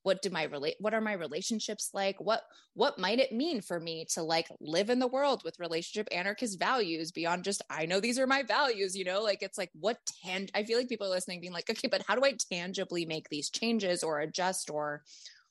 [0.03, 2.17] What do my relate what are my relationships like?
[2.21, 2.43] What
[2.75, 6.59] what might it mean for me to like live in the world with relationship anarchist
[6.59, 9.23] values beyond just i know these are my values you know?
[9.23, 12.03] Like it's like what tang i feel like people are listening being like okay but
[12.07, 15.03] how do i tangibly make these changes or adjust or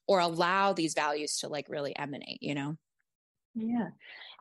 [0.07, 2.75] or allow these values to like really emanate you know
[3.55, 3.89] yeah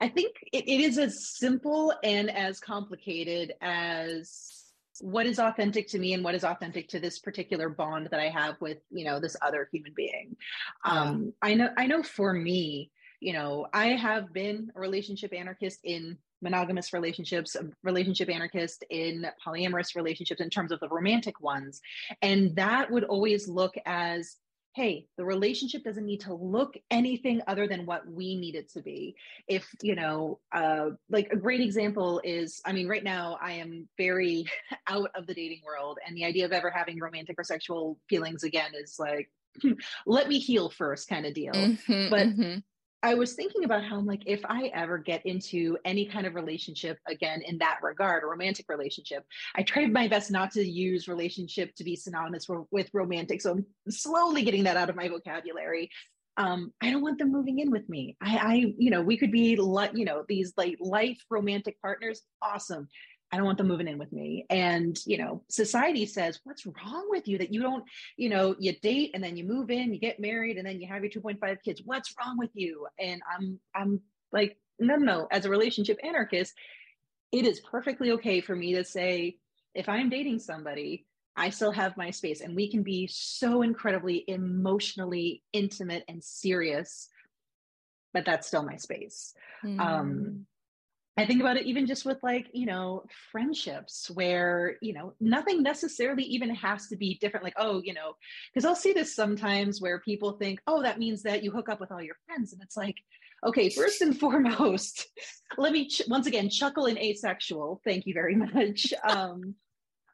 [0.00, 4.58] i think it, it is as simple and as complicated as
[5.00, 8.28] what is authentic to me and what is authentic to this particular bond that I
[8.28, 10.36] have with, you know, this other human being.
[10.84, 12.90] Um, I know, I know for me,
[13.20, 19.26] you know, I have been a relationship anarchist in monogamous relationships, a relationship anarchist in
[19.44, 21.80] polyamorous relationships in terms of the romantic ones.
[22.22, 24.36] And that would always look as
[24.78, 28.80] hey the relationship doesn't need to look anything other than what we need it to
[28.80, 29.12] be
[29.48, 33.88] if you know uh like a great example is i mean right now i am
[33.96, 34.46] very
[34.88, 38.44] out of the dating world and the idea of ever having romantic or sexual feelings
[38.44, 39.28] again is like
[40.06, 41.52] let me heal first kind of deal.
[41.52, 42.58] Mm-hmm, but mm-hmm.
[43.02, 46.34] I was thinking about how I'm like, if I ever get into any kind of
[46.34, 51.06] relationship again in that regard, a romantic relationship, I tried my best not to use
[51.06, 53.40] relationship to be synonymous with romantic.
[53.40, 55.90] So I'm slowly getting that out of my vocabulary.
[56.38, 58.16] Um, I don't want them moving in with me.
[58.20, 62.22] I, I, you know, we could be, you know, these like life romantic partners.
[62.42, 62.88] Awesome.
[63.30, 64.46] I don't want them moving in with me.
[64.48, 67.84] And, you know, society says, what's wrong with you that you don't,
[68.16, 70.88] you know, you date and then you move in, you get married and then you
[70.88, 71.82] have your 2.5 kids.
[71.84, 72.86] What's wrong with you?
[72.98, 74.00] And I'm, I'm
[74.32, 75.28] like, no, no, no.
[75.30, 76.54] As a relationship anarchist,
[77.30, 79.36] it is perfectly okay for me to say,
[79.74, 81.04] if I'm dating somebody,
[81.36, 87.08] I still have my space and we can be so incredibly emotionally intimate and serious,
[88.12, 89.34] but that's still my space.
[89.64, 89.80] Mm.
[89.80, 90.46] Um,
[91.18, 93.02] I think about it even just with like, you know,
[93.32, 97.42] friendships where, you know, nothing necessarily even has to be different.
[97.42, 98.12] Like, oh, you know,
[98.54, 101.80] because I'll see this sometimes where people think, oh, that means that you hook up
[101.80, 102.52] with all your friends.
[102.52, 102.94] And it's like,
[103.44, 105.08] okay, first and foremost,
[105.56, 107.80] let me ch- once again chuckle in asexual.
[107.84, 108.94] Thank you very much.
[109.02, 109.56] Um,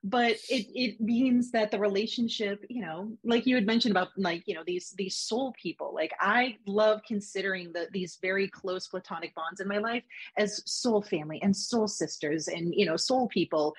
[0.04, 4.42] but it it means that the relationship you know like you had mentioned about like
[4.46, 9.34] you know these these soul people like i love considering the these very close platonic
[9.34, 10.04] bonds in my life
[10.36, 13.74] as soul family and soul sisters and you know soul people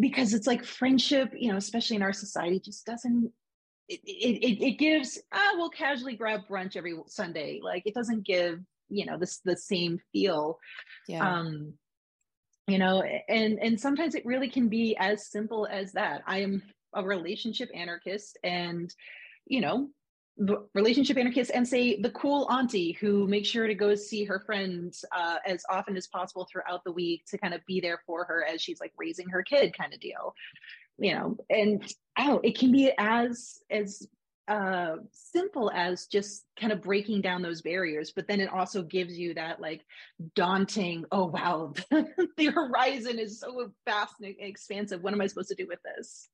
[0.00, 3.30] because it's like friendship you know especially in our society just doesn't
[3.88, 8.60] it it, it gives ah we'll casually grab brunch every sunday like it doesn't give
[8.88, 10.58] you know this the same feel
[11.06, 11.38] yeah.
[11.38, 11.72] um
[12.66, 16.22] you know and and sometimes it really can be as simple as that.
[16.26, 16.62] I am
[16.94, 18.94] a relationship anarchist and
[19.46, 19.88] you know
[20.74, 25.04] relationship anarchist and say the cool auntie who makes sure to go see her friends
[25.14, 28.44] uh, as often as possible throughout the week to kind of be there for her
[28.44, 30.34] as she's like raising her kid kind of deal
[30.98, 34.06] you know and oh it can be as as
[34.48, 39.16] uh, simple as just kind of breaking down those barriers, but then it also gives
[39.16, 39.84] you that like
[40.34, 45.02] daunting, oh wow, the horizon is so vast and expansive.
[45.02, 46.28] What am I supposed to do with this?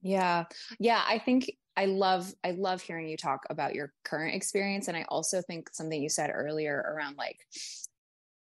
[0.00, 0.44] Yeah.
[0.78, 1.02] Yeah.
[1.06, 4.88] I think I love, I love hearing you talk about your current experience.
[4.88, 7.38] And I also think something you said earlier around like,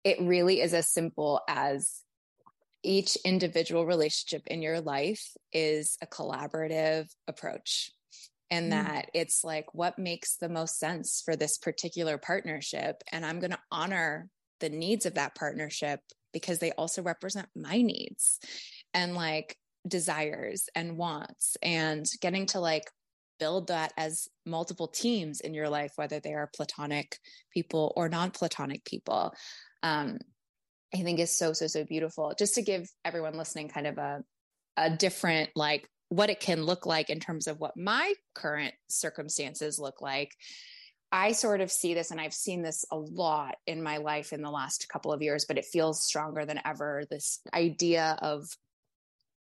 [0.04, 2.02] it really is as simple as
[2.84, 7.92] each individual relationship in your life is a collaborative approach
[8.54, 8.70] and mm.
[8.72, 13.52] that it's like what makes the most sense for this particular partnership and i'm going
[13.52, 16.00] to honor the needs of that partnership
[16.32, 18.40] because they also represent my needs
[18.94, 22.90] and like desires and wants and getting to like
[23.40, 27.18] build that as multiple teams in your life whether they are platonic
[27.52, 29.34] people or non-platonic people
[29.82, 30.18] um
[30.94, 34.24] i think is so so so beautiful just to give everyone listening kind of a
[34.78, 39.80] a different like what it can look like in terms of what my current circumstances
[39.80, 40.36] look like
[41.14, 44.42] I sort of see this, and I've seen this a lot in my life in
[44.42, 47.04] the last couple of years, but it feels stronger than ever.
[47.08, 48.48] This idea of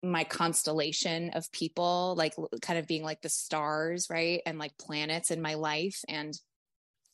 [0.03, 4.43] my constellation of people, like kind of being like the stars, right?
[4.45, 6.39] And like planets in my life, and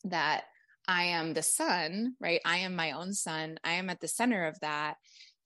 [0.03, 0.43] that
[0.89, 2.41] I am the sun, right?
[2.43, 3.59] I am my own sun.
[3.63, 4.95] I am at the center of that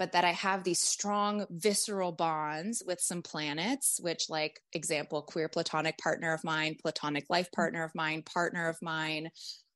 [0.04, 5.48] but that I have these strong visceral bonds with some planets, which, like, example, queer
[5.48, 7.56] platonic partner of mine, platonic life mm-hmm.
[7.56, 9.30] partner of mine, partner of mine,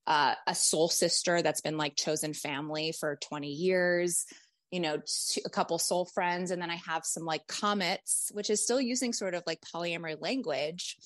[0.05, 4.25] uh, a soul sister that's been like chosen family for 20 years,
[4.69, 4.97] you know,
[5.45, 6.51] a couple soul friends.
[6.51, 10.21] And then I have some like comets, which is still using sort of like polyamory
[10.21, 10.97] language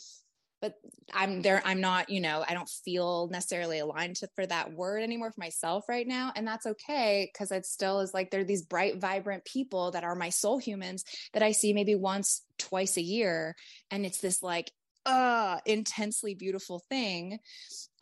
[0.61, 0.75] but
[1.13, 1.61] I'm there.
[1.65, 5.39] I'm not, you know, I don't feel necessarily aligned to, for that word anymore for
[5.39, 6.31] myself right now.
[6.35, 10.03] And that's okay because it still is like there are these bright, vibrant people that
[10.03, 13.55] are my soul humans that I see maybe once, twice a year.
[13.89, 14.71] And it's this like,
[15.05, 17.39] uh, intensely beautiful thing.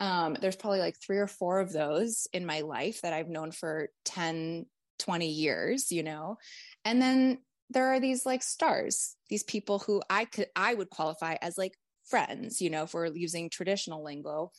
[0.00, 3.52] Um, there's probably like three or four of those in my life that I've known
[3.52, 4.66] for 10,
[4.98, 6.36] 20 years, you know?
[6.84, 7.38] And then
[7.70, 11.74] there are these like stars, these people who I could, I would qualify as like
[12.10, 14.52] friends, you know, if we're using traditional lingo,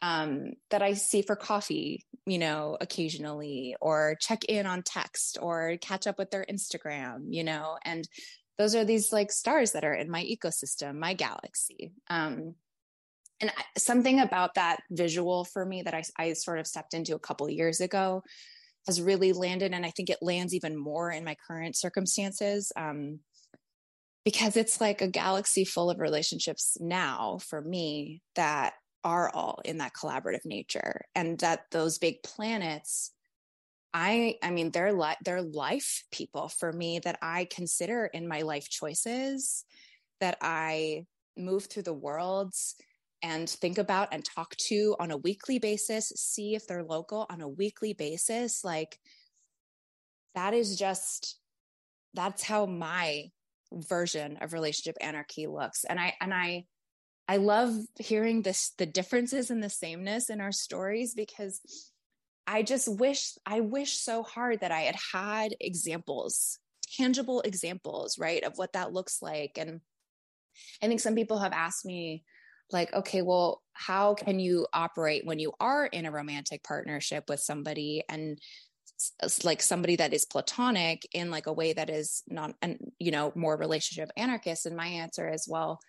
[0.00, 5.76] um, that I see for coffee, you know, occasionally, or check in on text or
[5.80, 8.08] catch up with their Instagram, you know, and
[8.58, 11.92] those are these like stars that are in my ecosystem, my galaxy.
[12.10, 12.54] Um,
[13.40, 17.20] and something about that visual for me that I, I sort of stepped into a
[17.20, 18.22] couple years ago
[18.86, 22.72] has really landed, and I think it lands even more in my current circumstances.
[22.74, 23.20] Um,
[24.24, 29.78] because it's like a galaxy full of relationships now for me that are all in
[29.78, 33.10] that collaborative nature and that those big planets
[33.92, 38.42] i i mean they're li- they're life people for me that i consider in my
[38.42, 39.64] life choices
[40.20, 41.04] that i
[41.36, 42.76] move through the worlds
[43.22, 47.40] and think about and talk to on a weekly basis, see if they're local on
[47.40, 48.64] a weekly basis.
[48.64, 48.98] Like
[50.34, 51.38] that is just
[52.14, 53.30] that's how my
[53.76, 55.84] version of relationship anarchy looks.
[55.84, 56.66] And I and I
[57.28, 61.60] I love hearing this the differences and the sameness in our stories because
[62.46, 66.58] I just wish I wish so hard that I had had examples,
[66.96, 69.52] tangible examples, right, of what that looks like.
[69.56, 69.80] And
[70.82, 72.24] I think some people have asked me
[72.72, 77.40] like okay well how can you operate when you are in a romantic partnership with
[77.40, 78.38] somebody and
[79.44, 83.32] like somebody that is platonic in like a way that is not and you know
[83.34, 85.80] more relationship anarchist and my answer is well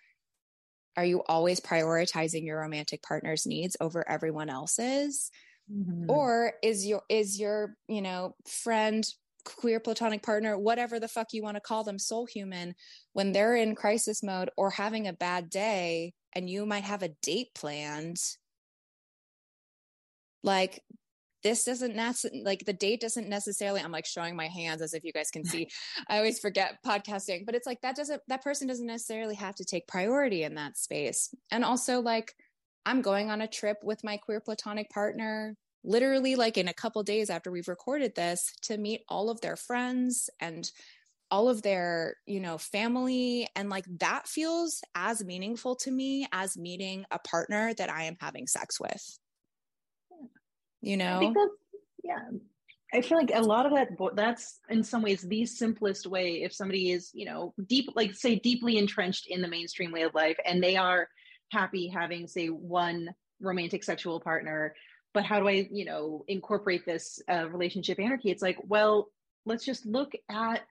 [0.96, 5.30] are you always prioritizing your romantic partner's needs over everyone else's
[5.70, 6.10] mm-hmm.
[6.10, 9.04] or is your is your you know friend
[9.44, 12.74] queer platonic partner whatever the fuck you want to call them soul human
[13.12, 17.14] when they're in crisis mode or having a bad day and you might have a
[17.22, 18.16] date planned
[20.42, 20.82] like
[21.44, 25.04] this doesn't nec- like the date doesn't necessarily i'm like showing my hands as if
[25.04, 25.68] you guys can see.
[26.08, 29.64] I always forget podcasting but it's like that doesn't that person doesn't necessarily have to
[29.64, 31.32] take priority in that space.
[31.52, 32.34] And also like
[32.86, 37.02] i'm going on a trip with my queer platonic partner literally like in a couple
[37.02, 40.70] days after we've recorded this to meet all of their friends and
[41.30, 43.48] all of their you know family.
[43.56, 48.16] And like that feels as meaningful to me as meeting a partner that i am
[48.20, 49.18] having sex with
[50.84, 51.32] you know?
[52.02, 52.28] yeah.
[52.92, 56.52] I feel like a lot of that that's in some ways the simplest way if
[56.52, 60.36] somebody is you know deep like say deeply entrenched in the mainstream way of life
[60.44, 61.08] and they are
[61.50, 64.74] happy having say one romantic sexual partner
[65.12, 68.30] but how do i you know incorporate this uh, relationship anarchy?
[68.30, 69.08] It's like well
[69.44, 70.62] let's just look at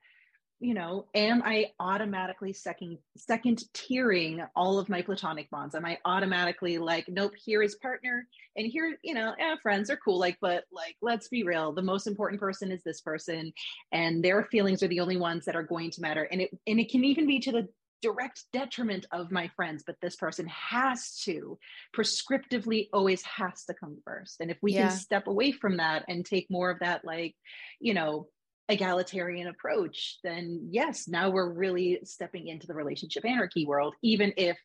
[0.64, 5.74] you know, am I automatically second second tiering all of my platonic bonds?
[5.74, 9.98] Am I automatically like, nope, here is partner, and here, you know, eh, friends are
[9.98, 13.52] cool, like, but like, let's be real, the most important person is this person,
[13.92, 16.80] and their feelings are the only ones that are going to matter, and it and
[16.80, 17.68] it can even be to the
[18.00, 21.58] direct detriment of my friends, but this person has to
[21.94, 24.40] prescriptively always has to come first.
[24.40, 24.88] And if we yeah.
[24.88, 27.34] can step away from that and take more of that, like,
[27.80, 28.28] you know,
[28.68, 34.58] egalitarian approach, then yes, now we're really stepping into the relationship anarchy world, even if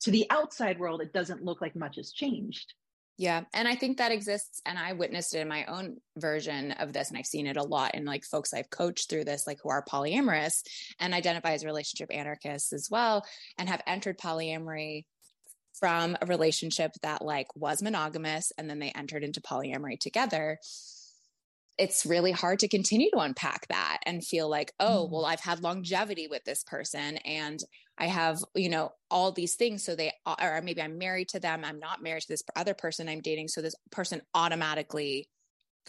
[0.00, 2.72] to the outside world, it doesn't look like much has changed.
[3.18, 3.42] Yeah.
[3.52, 4.62] And I think that exists.
[4.64, 7.10] And I witnessed it in my own version of this.
[7.10, 9.68] And I've seen it a lot in like folks I've coached through this, like who
[9.68, 10.62] are polyamorous
[10.98, 13.26] and identify as relationship anarchists as well,
[13.58, 15.04] and have entered polyamory
[15.78, 20.58] from a relationship that like was monogamous and then they entered into polyamory together
[21.80, 25.12] it's really hard to continue to unpack that and feel like, oh, mm.
[25.12, 27.58] well, I've had longevity with this person and
[27.96, 29.82] I have, you know, all these things.
[29.82, 31.64] So they, or maybe I'm married to them.
[31.64, 33.48] I'm not married to this other person I'm dating.
[33.48, 35.30] So this person automatically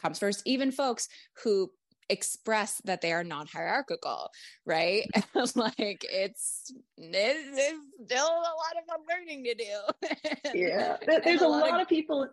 [0.01, 0.43] comes first.
[0.45, 1.09] Even folks
[1.43, 1.69] who
[2.09, 4.29] express that they are non-hierarchical
[4.65, 5.07] right
[5.55, 11.69] like it's it's still a lot of unlearning to do yeah there's a, a, lot,
[11.69, 12.27] lot of people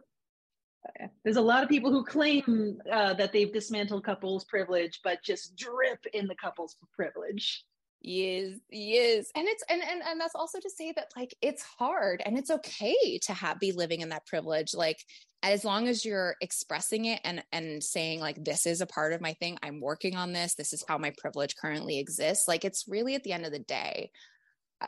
[1.25, 5.57] there's a lot of people who claim uh, that they've dismantled couples privilege, but just
[5.57, 7.65] drip in the couples privilege.
[8.01, 12.23] Yes, yes, and it's and and and that's also to say that like it's hard
[12.25, 14.73] and it's okay to have be living in that privilege.
[14.73, 14.99] Like
[15.43, 19.21] as long as you're expressing it and and saying like this is a part of
[19.21, 20.55] my thing, I'm working on this.
[20.55, 22.47] This is how my privilege currently exists.
[22.47, 24.13] Like it's really at the end of the day.
[24.81, 24.87] Uh,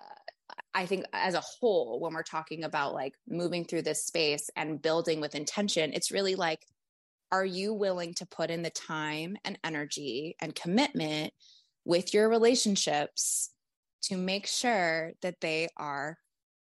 [0.75, 4.81] I think as a whole, when we're talking about like moving through this space and
[4.81, 6.65] building with intention, it's really like,
[7.33, 11.33] are you willing to put in the time and energy and commitment
[11.85, 13.51] with your relationships
[14.03, 16.19] to make sure that they are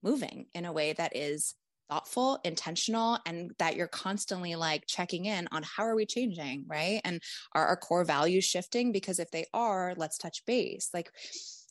[0.04, 1.56] moving in a way that is
[1.90, 7.02] thoughtful, intentional, and that you're constantly like checking in on how are we changing, right?
[7.04, 7.22] And
[7.54, 8.92] are our core values shifting?
[8.92, 10.90] Because if they are, let's touch base.
[10.94, 11.12] Like,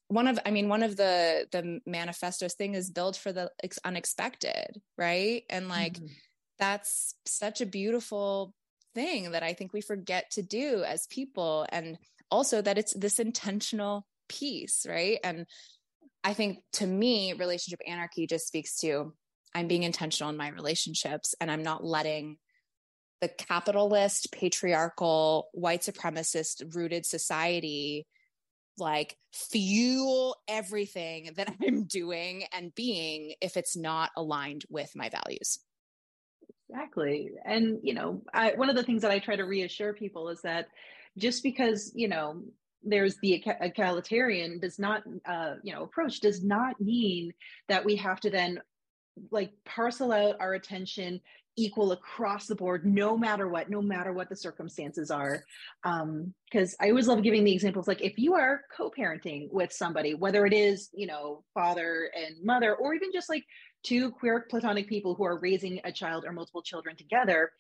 [0.09, 3.51] one of i mean one of the the manifestos thing is build for the
[3.85, 6.07] unexpected right and like mm-hmm.
[6.59, 8.55] that's such a beautiful
[8.95, 11.99] thing that i think we forget to do as people and
[12.31, 15.47] also that it's this intentional piece right and
[16.23, 19.13] i think to me relationship anarchy just speaks to
[19.55, 22.37] i'm being intentional in my relationships and i'm not letting
[23.21, 28.07] the capitalist patriarchal white supremacist rooted society
[28.79, 35.61] like fuel everything that I'm doing and being if it's not aligned with my values.
[36.69, 37.31] Exactly.
[37.45, 40.41] And, you know, I, one of the things that I try to reassure people is
[40.43, 40.69] that
[41.19, 42.43] just because, you know,
[42.83, 47.33] there's the egalitarian does not, uh, you know, approach does not mean
[47.69, 48.61] that we have to then
[49.31, 51.21] like parcel out our attention
[51.57, 55.45] equal across the board no matter what no matter what the circumstances are
[55.83, 60.15] because um, i always love giving the examples like if you are co-parenting with somebody
[60.15, 63.45] whether it is you know father and mother or even just like
[63.83, 67.53] two queer platonic people who are raising a child or multiple children together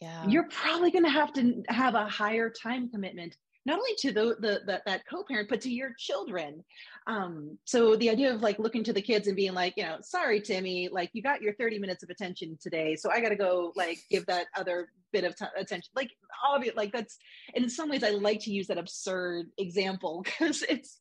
[0.00, 0.26] yeah.
[0.26, 3.36] you're probably going to have to have a higher time commitment
[3.68, 6.64] not only to the, the, the that co-parent but to your children.
[7.06, 9.98] Um, so the idea of like looking to the kids and being like you know
[10.00, 13.36] sorry timmy like you got your 30 minutes of attention today so i got to
[13.36, 15.90] go like give that other bit of t- attention.
[15.94, 16.10] Like
[16.46, 17.16] obvious like that's
[17.54, 21.00] and in some ways i like to use that absurd example because it's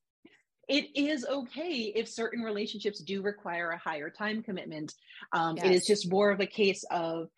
[0.67, 4.93] it is okay if certain relationships do require a higher time commitment.
[5.31, 5.65] Um, yes.
[5.65, 7.29] it is just more of a case of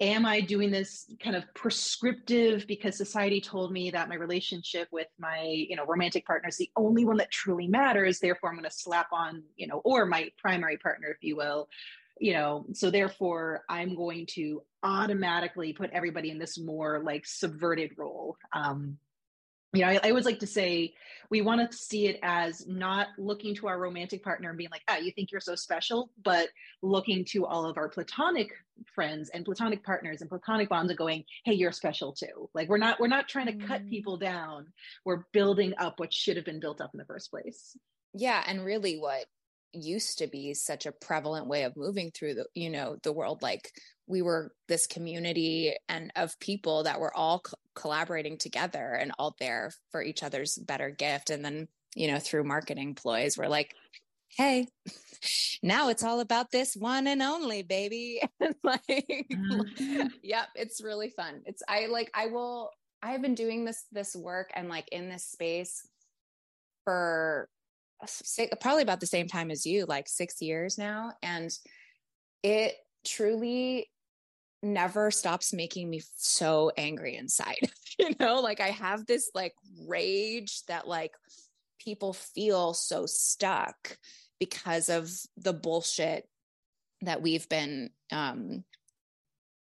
[0.00, 5.06] am I doing this kind of prescriptive because society told me that my relationship with
[5.18, 8.18] my, you know, romantic partner is the only one that truly matters.
[8.18, 11.68] Therefore, I'm going to slap on, you know, or my primary partner, if you will,
[12.18, 17.92] you know, so therefore I'm going to automatically put everybody in this more like subverted
[17.96, 18.36] role.
[18.52, 18.98] Um,
[19.72, 20.92] you know, I, I, always like to say
[21.30, 24.82] we want to see it as not looking to our romantic partner and being like,
[24.88, 26.48] ah, you think you're so special, but
[26.82, 28.50] looking to all of our platonic
[28.94, 32.50] friends and platonic partners and platonic bonds and going, hey, you're special too.
[32.54, 33.88] Like we're not we're not trying to cut mm.
[33.88, 34.66] people down.
[35.06, 37.76] We're building up what should have been built up in the first place.
[38.12, 39.24] Yeah, and really what
[39.72, 43.40] used to be such a prevalent way of moving through the you know the world
[43.40, 43.70] like
[44.06, 47.42] we were this community and of people that were all
[47.74, 51.30] collaborating together and all there for each other's better gift.
[51.30, 53.74] And then you know through marketing ploys we're like
[54.36, 54.66] hey
[55.62, 58.20] now it's all about this one and only baby.
[58.64, 60.06] Like mm-hmm.
[60.22, 61.42] yep it's really fun.
[61.46, 62.70] It's i like i will
[63.02, 65.86] i have been doing this this work and like in this space
[66.84, 67.48] for
[68.60, 71.12] probably about the same time as you like 6 years now.
[71.22, 71.50] And
[72.42, 73.88] it truly
[74.62, 77.70] never stops making me so angry inside.
[77.98, 79.54] you know, like I have this like
[79.86, 81.12] rage that like
[81.80, 83.98] people feel so stuck
[84.38, 86.28] because of the bullshit
[87.02, 88.64] that we've been um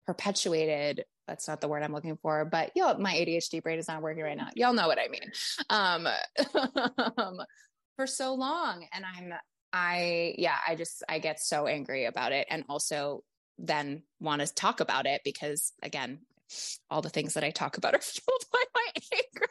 [0.06, 4.02] perpetuated that's not the word I'm looking for, but yo, my ADHD brain is not
[4.02, 4.50] working right now.
[4.56, 5.32] Y'all know what I mean.
[5.70, 6.08] Um,
[7.18, 7.46] um,
[7.96, 8.86] for so long.
[8.92, 9.34] And I'm,
[9.72, 12.48] I, yeah, I just, I get so angry about it.
[12.50, 13.24] And also
[13.58, 16.20] then want to talk about it because again
[16.90, 19.48] all the things that i talk about are fueled by my anger.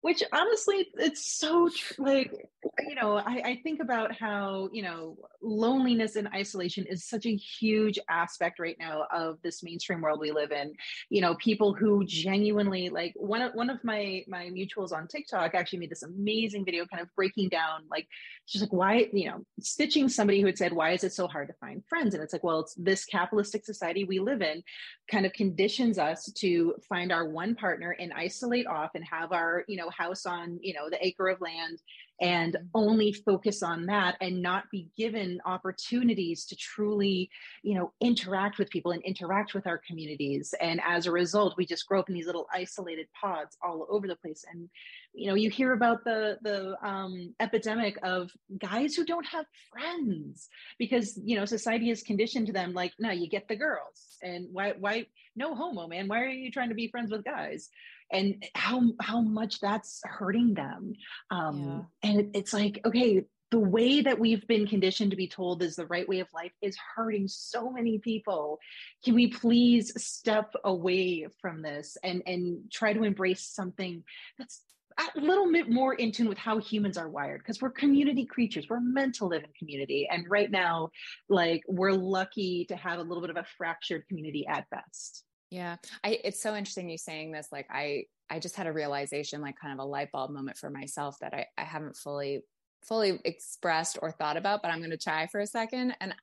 [0.00, 2.48] Which honestly it's so tr- like
[2.86, 7.34] you know I, I, think about how you know loneliness and isolation is such a
[7.34, 10.72] huge aspect right now of this mainstream world we live in.
[11.10, 15.54] You know people who genuinely like one of one of my my mutuals on tiktok
[15.54, 18.06] actually made this amazing video kind of breaking down like
[18.46, 21.48] she's like why you know stitching somebody who had said why is it so hard
[21.48, 22.14] to find friends?
[22.14, 24.62] And it's like well it's this capitalistic society we live in
[25.10, 29.64] kind of conditions us to find our one partner and isolate off and have our
[29.68, 31.80] you know house on you know the acre of land
[32.22, 32.66] and mm-hmm.
[32.74, 37.28] only focus on that and not be given opportunities to truly
[37.62, 40.54] you know interact with people and interact with our communities.
[40.60, 44.06] And as a result we just grow up in these little isolated pods all over
[44.06, 44.44] the place.
[44.50, 44.70] And
[45.12, 50.48] you know you hear about the the um, epidemic of guys who don't have friends
[50.78, 54.18] because you know society has conditioned to them like no you get the girls.
[54.22, 56.08] And why why no homo man.
[56.08, 57.68] Why are you trying to be friends with guys
[58.12, 60.94] and how how much that's hurting them.
[61.30, 62.10] Um yeah.
[62.10, 65.76] and it, it's like okay the way that we've been conditioned to be told is
[65.76, 68.58] the right way of life is hurting so many people.
[69.04, 74.04] Can we please step away from this and and try to embrace something
[74.38, 74.62] that's
[74.98, 77.40] a little bit more in tune with how humans are wired?
[77.40, 78.66] Because we're community creatures.
[78.70, 80.08] We're meant to live in community.
[80.10, 80.88] And right now
[81.28, 85.76] like we're lucky to have a little bit of a fractured community at best yeah.
[86.02, 87.48] I it's so interesting you saying this.
[87.52, 90.70] Like I I just had a realization, like kind of a light bulb moment for
[90.70, 92.40] myself that I, I haven't fully
[92.88, 95.94] fully expressed or thought about, but I'm gonna try for a second.
[96.00, 96.14] And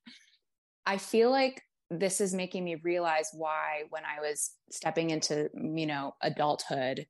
[0.83, 1.61] I feel like
[1.91, 7.05] this is making me realize why when I was stepping into, you know, adulthood,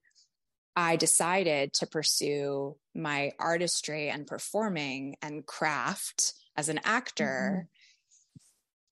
[0.75, 7.69] I decided to pursue my artistry and performing and craft as an actor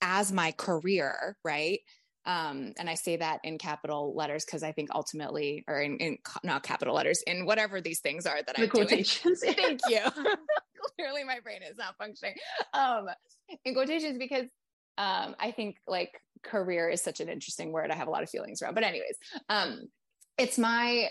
[0.04, 0.14] mm-hmm.
[0.14, 1.82] as my career, right?
[2.28, 6.18] Um, and I say that in capital letters because I think ultimately, or in, in,
[6.44, 9.40] not capital letters, in whatever these things are that the I'm quotations.
[9.42, 9.54] Doing.
[9.58, 10.02] Thank you.
[10.98, 12.36] Clearly, my brain is not functioning.
[12.74, 13.08] Um,
[13.64, 14.46] in quotations because
[14.98, 16.12] um, I think like
[16.44, 17.92] career is such an interesting word.
[17.92, 18.76] I have a lot of feelings around.
[18.76, 19.16] But anyways,
[19.48, 19.88] um,
[20.38, 21.08] it's my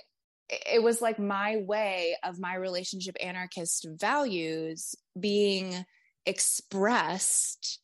[0.48, 5.84] it was like my way of my relationship anarchist values being
[6.24, 7.80] expressed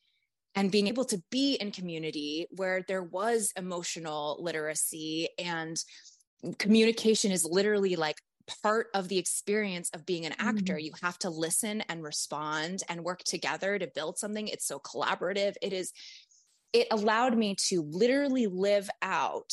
[0.54, 5.82] and being able to be in community where there was emotional literacy and
[6.58, 8.16] communication is literally like
[8.62, 10.74] part of the experience of being an actor.
[10.74, 10.82] Mm.
[10.82, 14.48] You have to listen and respond and work together to build something.
[14.48, 15.54] It's so collaborative.
[15.62, 15.92] It is,
[16.72, 19.52] it allowed me to literally live out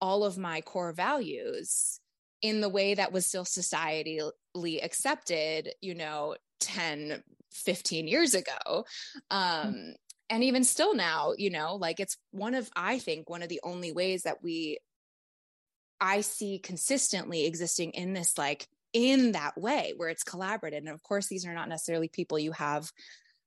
[0.00, 2.00] all of my core values
[2.42, 7.22] in the way that was still societally accepted, you know, 10,
[7.52, 8.84] 15 years ago.
[9.32, 9.64] Mm.
[9.66, 9.94] Um,
[10.30, 13.60] and even still now, you know, like it's one of, I think, one of the
[13.62, 14.78] only ways that we
[16.00, 20.78] I see consistently existing in this like in that way where it's collaborative.
[20.78, 22.90] And of course, these are not necessarily people you have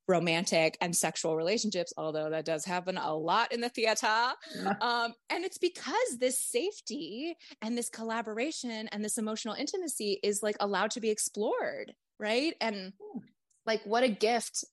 [0.08, 4.32] romantic and sexual relationships, although that does happen a lot in the theater.
[4.56, 4.74] Yeah.
[4.82, 10.58] Um, and it's because this safety and this collaboration and this emotional intimacy is like
[10.60, 12.56] allowed to be explored, right?
[12.60, 13.20] And hmm.
[13.66, 14.66] like, what a gift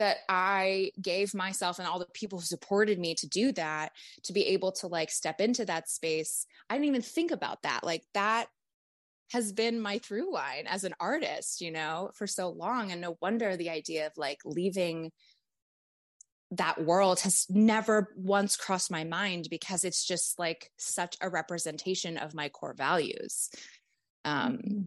[0.00, 3.92] that I gave myself and all the people who supported me to do that,
[4.24, 6.46] to be able to like step into that space.
[6.68, 7.84] I didn't even think about that.
[7.84, 8.46] Like that
[9.32, 12.90] has been my through line as an artist, you know, for so long.
[12.90, 15.12] And no wonder the idea of like leaving
[16.52, 22.16] that world has never once crossed my mind because it's just like such a representation
[22.16, 23.50] of my core values.
[24.24, 24.80] Um, mm-hmm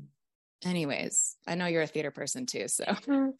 [0.65, 2.85] anyways i know you're a theater person too so.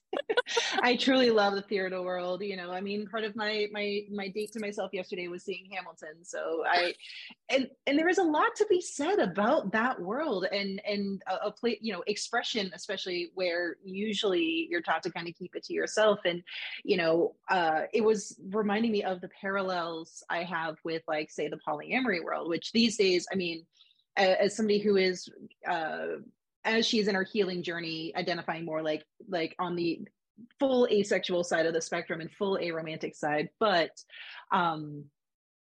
[0.82, 4.28] I truly love the theater world you know i mean part of my my my
[4.28, 6.94] date to myself yesterday was seeing hamilton so i
[7.50, 11.48] and and there is a lot to be said about that world and and a,
[11.48, 15.64] a play you know expression especially where usually you're taught to kind of keep it
[15.64, 16.44] to yourself and
[16.84, 21.48] you know uh it was reminding me of the parallels i have with like say
[21.48, 23.66] the polyamory world which these days i mean
[24.16, 25.28] as somebody who is
[25.68, 26.18] uh,
[26.66, 30.02] as she's in her healing journey identifying more like like on the
[30.60, 33.50] full asexual side of the spectrum and full aromantic side.
[33.60, 33.92] But
[34.52, 35.06] um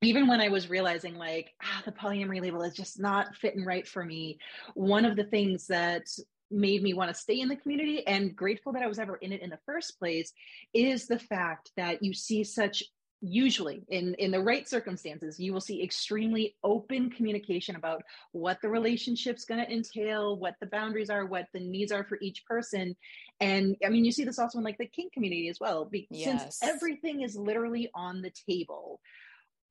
[0.03, 3.87] even when I was realizing like ah, the polyamory label is just not fitting right
[3.87, 4.39] for me,
[4.75, 6.07] one of the things that
[6.51, 9.33] made me want to stay in the community and grateful that I was ever in
[9.33, 10.33] it in the first place
[10.73, 12.85] is the fact that you see such
[13.25, 18.03] usually in in the right circumstances you will see extremely open communication about
[18.33, 22.19] what the relationship's going to entail what the boundaries are what the needs are for
[22.21, 22.95] each person
[23.41, 26.07] and i mean you see this also in like the kink community as well because
[26.11, 26.59] yes.
[26.59, 29.01] since everything is literally on the table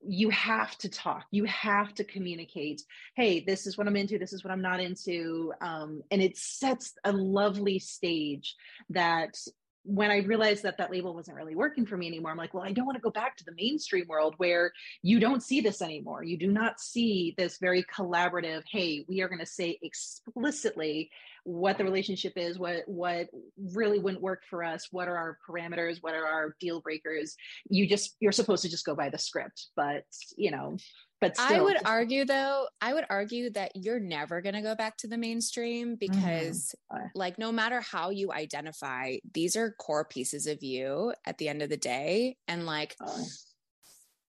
[0.05, 2.81] you have to talk you have to communicate
[3.15, 6.35] hey this is what i'm into this is what i'm not into um, and it
[6.37, 8.55] sets a lovely stage
[8.89, 9.37] that
[9.85, 12.63] when I realized that that label wasn't really working for me anymore, I'm like, well,
[12.63, 14.71] I don't want to go back to the mainstream world where
[15.01, 16.23] you don't see this anymore.
[16.23, 21.09] You do not see this very collaborative, hey, we are going to say explicitly
[21.43, 23.27] what the relationship is, what what
[23.73, 27.35] really wouldn't work for us, what are our parameters, what are our deal breakers.
[27.69, 30.05] You just you're supposed to just go by the script, but
[30.37, 30.77] you know,
[31.23, 31.57] but still.
[31.57, 35.07] I would argue though, I would argue that you're never going to go back to
[35.07, 36.11] the mainstream mm-hmm.
[36.13, 37.05] because mm-hmm.
[37.15, 41.61] like no matter how you identify, these are core pieces of you at the end
[41.61, 42.97] of the day and like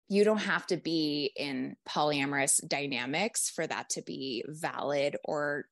[0.08, 5.64] you don't have to be in polyamorous dynamics for that to be valid or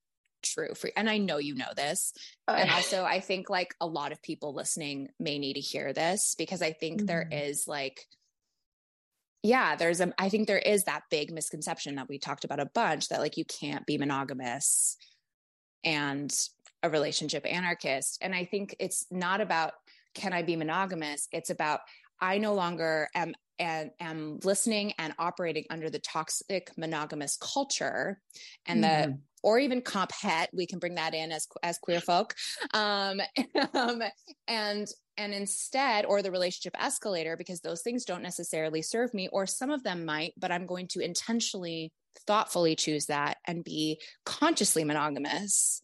[0.43, 2.13] true for and I know you know this.
[2.49, 5.93] Uh, and also I think like a lot of people listening may need to hear
[5.93, 7.07] this because I think mm-hmm.
[7.07, 8.09] there is like
[9.43, 12.71] yeah, there's a, I think there is that big misconception that we talked about a
[12.75, 14.97] bunch that like you can't be monogamous
[15.85, 16.33] and
[16.83, 18.19] a relationship anarchist.
[18.23, 19.73] And I think it's not about
[20.15, 21.27] can I be monogamous?
[21.33, 21.81] It's about
[22.23, 28.19] I no longer am and am listening and operating under the toxic monogamous culture
[28.67, 29.11] and mm-hmm.
[29.11, 32.35] the or even comp het we can bring that in as as queer folk
[32.75, 33.21] um,
[33.75, 34.03] um,
[34.49, 39.47] and and instead or the relationship escalator because those things don't necessarily serve me or
[39.47, 41.93] some of them might but i'm going to intentionally
[42.27, 45.83] thoughtfully choose that and be consciously monogamous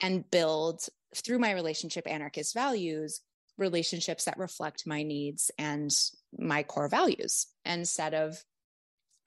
[0.00, 0.80] and build
[1.14, 3.20] through my relationship anarchist values
[3.60, 5.90] relationships that reflect my needs and
[6.36, 8.42] my core values instead of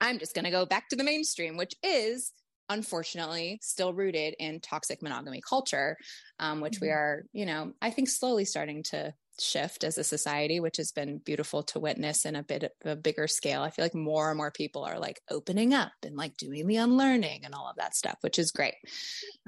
[0.00, 2.32] i'm just going to go back to the mainstream which is
[2.68, 5.96] unfortunately still rooted in toxic monogamy culture
[6.38, 6.86] um, which mm-hmm.
[6.86, 10.92] we are you know i think slowly starting to shift as a society which has
[10.92, 14.30] been beautiful to witness in a bit of a bigger scale i feel like more
[14.30, 17.76] and more people are like opening up and like doing the unlearning and all of
[17.76, 18.74] that stuff which is great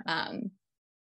[0.07, 0.51] um,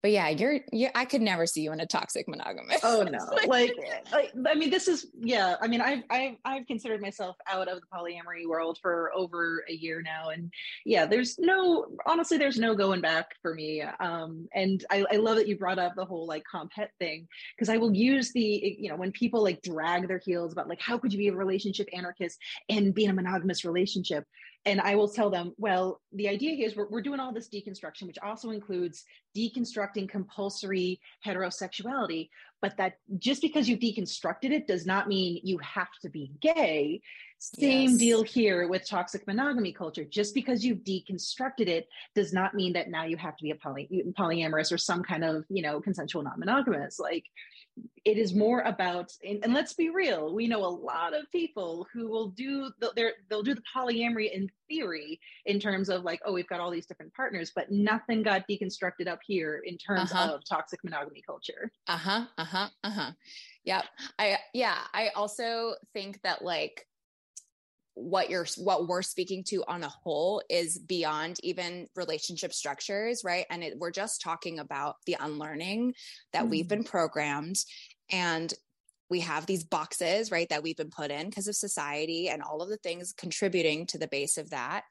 [0.01, 2.79] but yeah, you're you I could never see you in a toxic monogamous.
[2.83, 3.19] Oh no.
[3.47, 3.71] like,
[4.11, 7.79] like I mean this is yeah, I mean I've I've I've considered myself out of
[7.81, 10.51] the polyamory world for over a year now and
[10.85, 13.81] yeah, there's no honestly there's no going back for me.
[13.81, 17.27] Um and I, I love that you brought up the whole like comp het thing
[17.55, 20.81] because I will use the you know when people like drag their heels about like
[20.81, 22.39] how could you be a relationship anarchist
[22.69, 24.25] and be in a monogamous relationship
[24.65, 27.49] and I will tell them, well, the idea here is we're, we're doing all this
[27.49, 29.05] deconstruction, which also includes
[29.35, 32.29] deconstructing compulsory heterosexuality.
[32.61, 37.01] But that just because you've deconstructed it does not mean you have to be gay.
[37.39, 37.97] Same yes.
[37.97, 40.03] deal here with toxic monogamy culture.
[40.03, 43.55] Just because you've deconstructed it does not mean that now you have to be a
[43.55, 46.99] poly, polyamorous or some kind of, you know, consensual non-monogamous.
[46.99, 47.25] Like
[48.03, 51.87] it is more about and, and, let's be real we know a lot of people
[51.93, 56.33] who will do the, they'll do the polyamory in theory in terms of like oh
[56.33, 60.33] we've got all these different partners but nothing got deconstructed up here in terms uh-huh.
[60.33, 61.71] of toxic monogamy culture.
[61.87, 63.11] Uh-huh uh-huh uh-huh.
[63.63, 63.83] Yeah
[64.19, 66.87] i yeah i also think that like
[67.93, 73.45] what you're what we're speaking to on a whole is beyond even relationship structures right?
[73.49, 75.93] And it, we're just talking about the unlearning
[76.33, 77.55] that mm we've been programmed.
[78.11, 78.53] And
[79.09, 82.61] we have these boxes right that we've been put in because of society and all
[82.61, 84.83] of the things contributing to the base of that.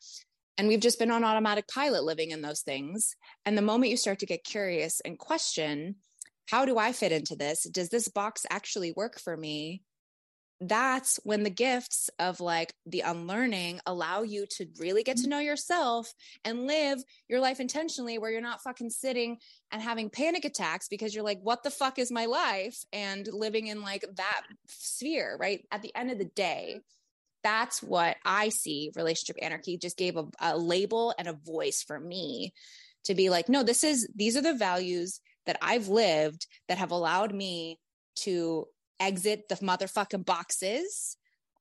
[0.57, 3.15] And we've just been on automatic pilot living in those things.
[3.45, 5.97] And the moment you start to get curious and question
[6.51, 7.63] how do i fit into this?
[7.71, 9.83] Does this box actually work for me
[10.61, 15.31] that's when the gifts of like the unlearning allow you to really get to mm-hmm.
[15.31, 16.13] know yourself
[16.45, 19.39] and live your life intentionally where you're not fucking sitting
[19.73, 23.69] and having panic attacks because you're like what the fuck is my life and living
[23.69, 26.79] in like that sphere right at the end of the day
[27.43, 31.99] that's what i see relationship anarchy just gave a, a label and a voice for
[31.99, 32.53] me
[33.05, 36.91] to be like no this is these are the values that i've lived that have
[36.91, 37.79] allowed me
[38.15, 38.67] to
[39.01, 41.17] exit the motherfucking boxes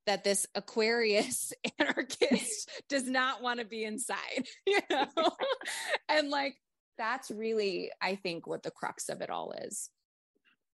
[0.06, 5.08] that this Aquarius anarchist does not want to be inside, you know?
[6.10, 6.56] and like,
[6.98, 9.90] that's really, I think, what the crux of it all is.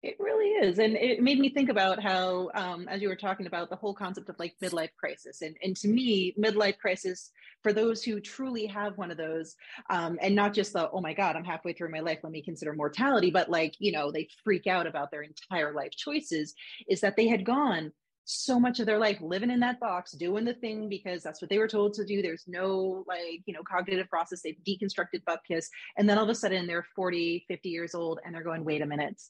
[0.02, 0.78] It really is.
[0.78, 3.92] And it made me think about how, um, as you were talking about the whole
[3.92, 5.42] concept of like midlife crisis.
[5.42, 7.30] And, and to me, midlife crisis,
[7.62, 9.56] for those who truly have one of those,
[9.90, 12.42] um, and not just the, oh my God, I'm halfway through my life, let me
[12.42, 16.54] consider mortality, but like, you know, they freak out about their entire life choices,
[16.88, 17.92] is that they had gone
[18.24, 21.50] so much of their life living in that box, doing the thing because that's what
[21.50, 22.22] they were told to do.
[22.22, 24.40] There's no like, you know, cognitive process.
[24.40, 25.68] They've deconstructed kiss.
[25.98, 28.80] And then all of a sudden they're 40, 50 years old and they're going, wait
[28.80, 29.20] a minute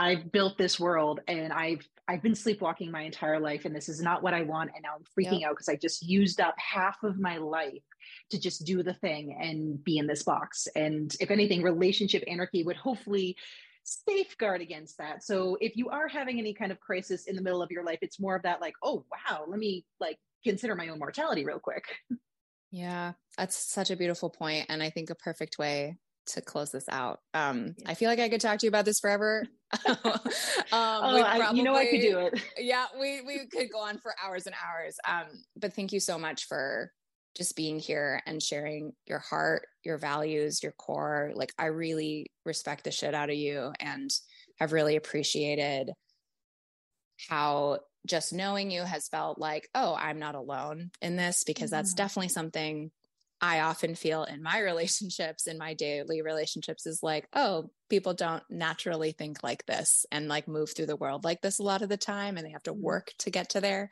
[0.00, 4.00] I've built this world and I've I've been sleepwalking my entire life and this is
[4.00, 5.50] not what I want and now I'm freaking yep.
[5.50, 7.82] out because I just used up half of my life
[8.30, 12.62] to just do the thing and be in this box and if anything relationship anarchy
[12.62, 13.36] would hopefully
[13.84, 15.22] safeguard against that.
[15.22, 17.98] So if you are having any kind of crisis in the middle of your life
[18.00, 21.60] it's more of that like oh wow let me like consider my own mortality real
[21.60, 21.84] quick.
[22.72, 25.98] Yeah, that's such a beautiful point and I think a perfect way
[26.28, 27.20] to close this out.
[27.34, 29.46] Um, I feel like I could talk to you about this forever.
[29.86, 29.96] um,
[30.72, 32.40] oh, probably, you know, I could do it.
[32.58, 34.96] yeah, we we could go on for hours and hours.
[35.06, 36.92] Um, but thank you so much for
[37.36, 41.30] just being here and sharing your heart, your values, your core.
[41.34, 44.10] Like, I really respect the shit out of you, and
[44.58, 45.90] have really appreciated
[47.28, 51.76] how just knowing you has felt like, oh, I'm not alone in this because mm-hmm.
[51.76, 52.90] that's definitely something
[53.40, 58.42] I often feel in my relationships, in my daily relationships, is like, oh, people don't
[58.50, 61.88] naturally think like this and like move through the world like this a lot of
[61.88, 62.82] the time, and they have to mm-hmm.
[62.82, 63.90] work to get to there.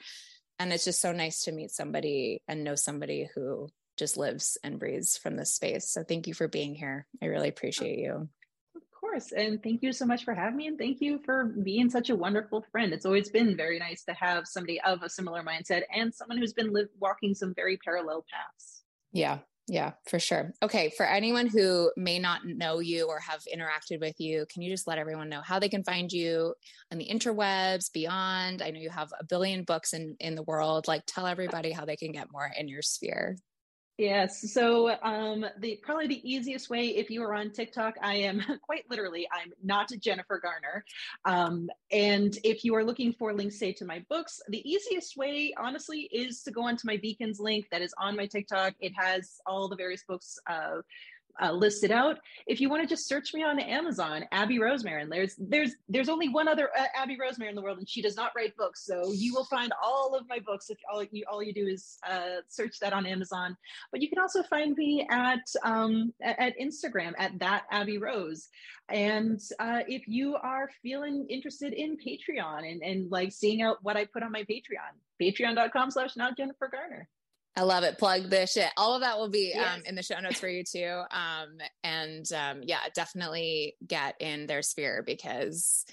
[0.59, 4.79] And it's just so nice to meet somebody and know somebody who just lives and
[4.79, 5.91] breathes from this space.
[5.91, 7.07] So thank you for being here.
[7.23, 8.29] I really appreciate you.
[8.75, 9.33] Of course.
[9.33, 10.67] And thank you so much for having me.
[10.67, 12.93] And thank you for being such a wonderful friend.
[12.93, 16.53] It's always been very nice to have somebody of a similar mindset and someone who's
[16.53, 18.78] been live, walking some very parallel paths.
[19.13, 19.39] Yeah.
[19.71, 20.55] Yeah, for sure.
[20.63, 20.91] Okay.
[20.97, 24.87] For anyone who may not know you or have interacted with you, can you just
[24.87, 26.55] let everyone know how they can find you
[26.91, 28.63] on the interwebs, beyond?
[28.63, 30.89] I know you have a billion books in, in the world.
[30.89, 33.37] Like, tell everybody how they can get more in your sphere.
[33.99, 34.53] Yes.
[34.53, 38.85] So um, the probably the easiest way, if you are on TikTok, I am quite
[38.89, 40.85] literally I'm not Jennifer Garner.
[41.25, 45.53] Um, and if you are looking for links, say to my books, the easiest way,
[45.59, 48.75] honestly, is to go onto my Beacons link that is on my TikTok.
[48.79, 50.39] It has all the various books.
[50.49, 50.83] Uh,
[51.43, 52.19] uh, listed out.
[52.47, 55.09] If you want to just search me on Amazon, Abby Rosmarin.
[55.11, 58.17] There's there's there's only one other uh, Abby Rosmarin in the world, and she does
[58.17, 58.85] not write books.
[58.85, 61.99] So you will find all of my books if all you all you do is
[62.09, 63.57] uh, search that on Amazon.
[63.93, 68.49] But you can also find me at um, at, Instagram at that Abby Rose.
[68.89, 73.97] And uh, if you are feeling interested in Patreon and and like seeing out what
[73.97, 77.09] I put on my Patreon, Patreon.com/slash not Jennifer Garner.
[77.59, 77.99] I love it.
[77.99, 78.71] Plug the shit.
[78.77, 79.75] All of that will be um, yes.
[79.75, 81.03] um, in the show notes for you too.
[81.11, 85.85] Um, and um, yeah, definitely get in their sphere because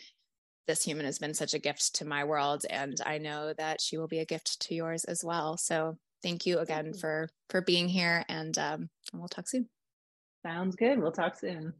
[0.67, 3.97] this human has been such a gift to my world, and I know that she
[3.97, 5.57] will be a gift to yours as well.
[5.57, 7.01] So thank you again thank you.
[7.01, 9.67] for for being here, and um, and we'll talk soon.
[10.45, 10.99] Sounds good.
[10.99, 11.73] We'll talk soon.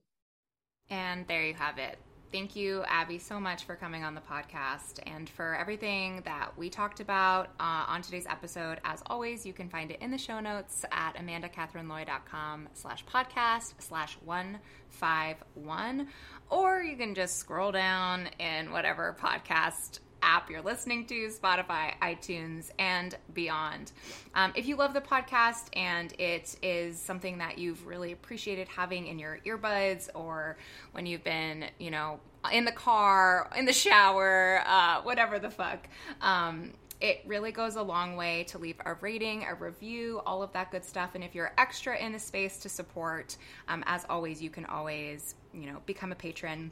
[0.90, 2.00] And there you have it.
[2.36, 6.70] Thank you, Abby, so much for coming on the podcast and for everything that we
[6.70, 8.82] talked about uh, on today's episode.
[8.84, 14.18] As always, you can find it in the show notes at amandacatherineloy.com slash podcast slash
[14.26, 16.10] 151.
[16.50, 22.72] Or you can just scroll down in whatever podcast app you're listening to, Spotify, iTunes,
[22.80, 23.92] and beyond.
[24.34, 29.08] Um, if you love the podcast and it is something that you've really appreciated having
[29.08, 30.58] in your earbuds or
[30.92, 32.20] when you've been, you know,
[32.52, 35.88] in the car, in the shower, uh, whatever the fuck,
[36.22, 40.52] um, it really goes a long way to leave a rating, a review, all of
[40.54, 41.12] that good stuff.
[41.14, 45.36] And if you're extra in the space to support, um, as always, you can always,
[45.54, 46.72] you know, become a patron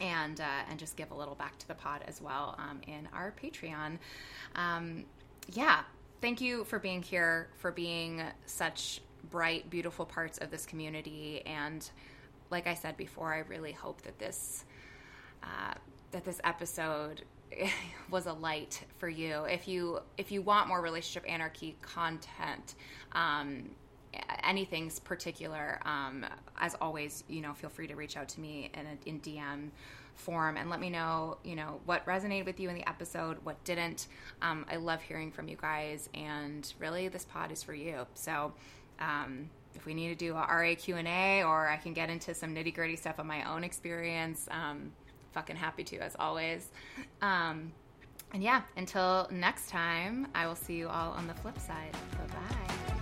[0.00, 3.08] and uh, and just give a little back to the pod as well um, in
[3.12, 3.98] our Patreon.
[4.54, 5.04] Um,
[5.52, 5.80] yeah,
[6.20, 11.88] thank you for being here, for being such bright, beautiful parts of this community, and
[12.50, 14.64] like I said before, I really hope that this
[15.42, 15.74] uh,
[16.12, 17.22] that this episode
[18.10, 19.44] was a light for you.
[19.44, 22.74] If you if you want more relationship anarchy content.
[23.12, 23.70] Um,
[24.42, 26.24] anything's particular, um,
[26.58, 29.70] as always, you know, feel free to reach out to me in, a, in DM
[30.14, 33.62] form and let me know, you know, what resonated with you in the episode, what
[33.64, 34.06] didn't.
[34.42, 38.06] Um, I love hearing from you guys, and really, this pod is for you.
[38.14, 38.52] So,
[39.00, 42.54] um, if we need to do a RA Q&A or I can get into some
[42.54, 44.90] nitty gritty stuff on my own experience, um,
[45.32, 46.70] fucking happy to as always.
[47.20, 47.72] Um,
[48.32, 51.92] and yeah, until next time, I will see you all on the flip side.
[51.92, 52.95] Bye bye.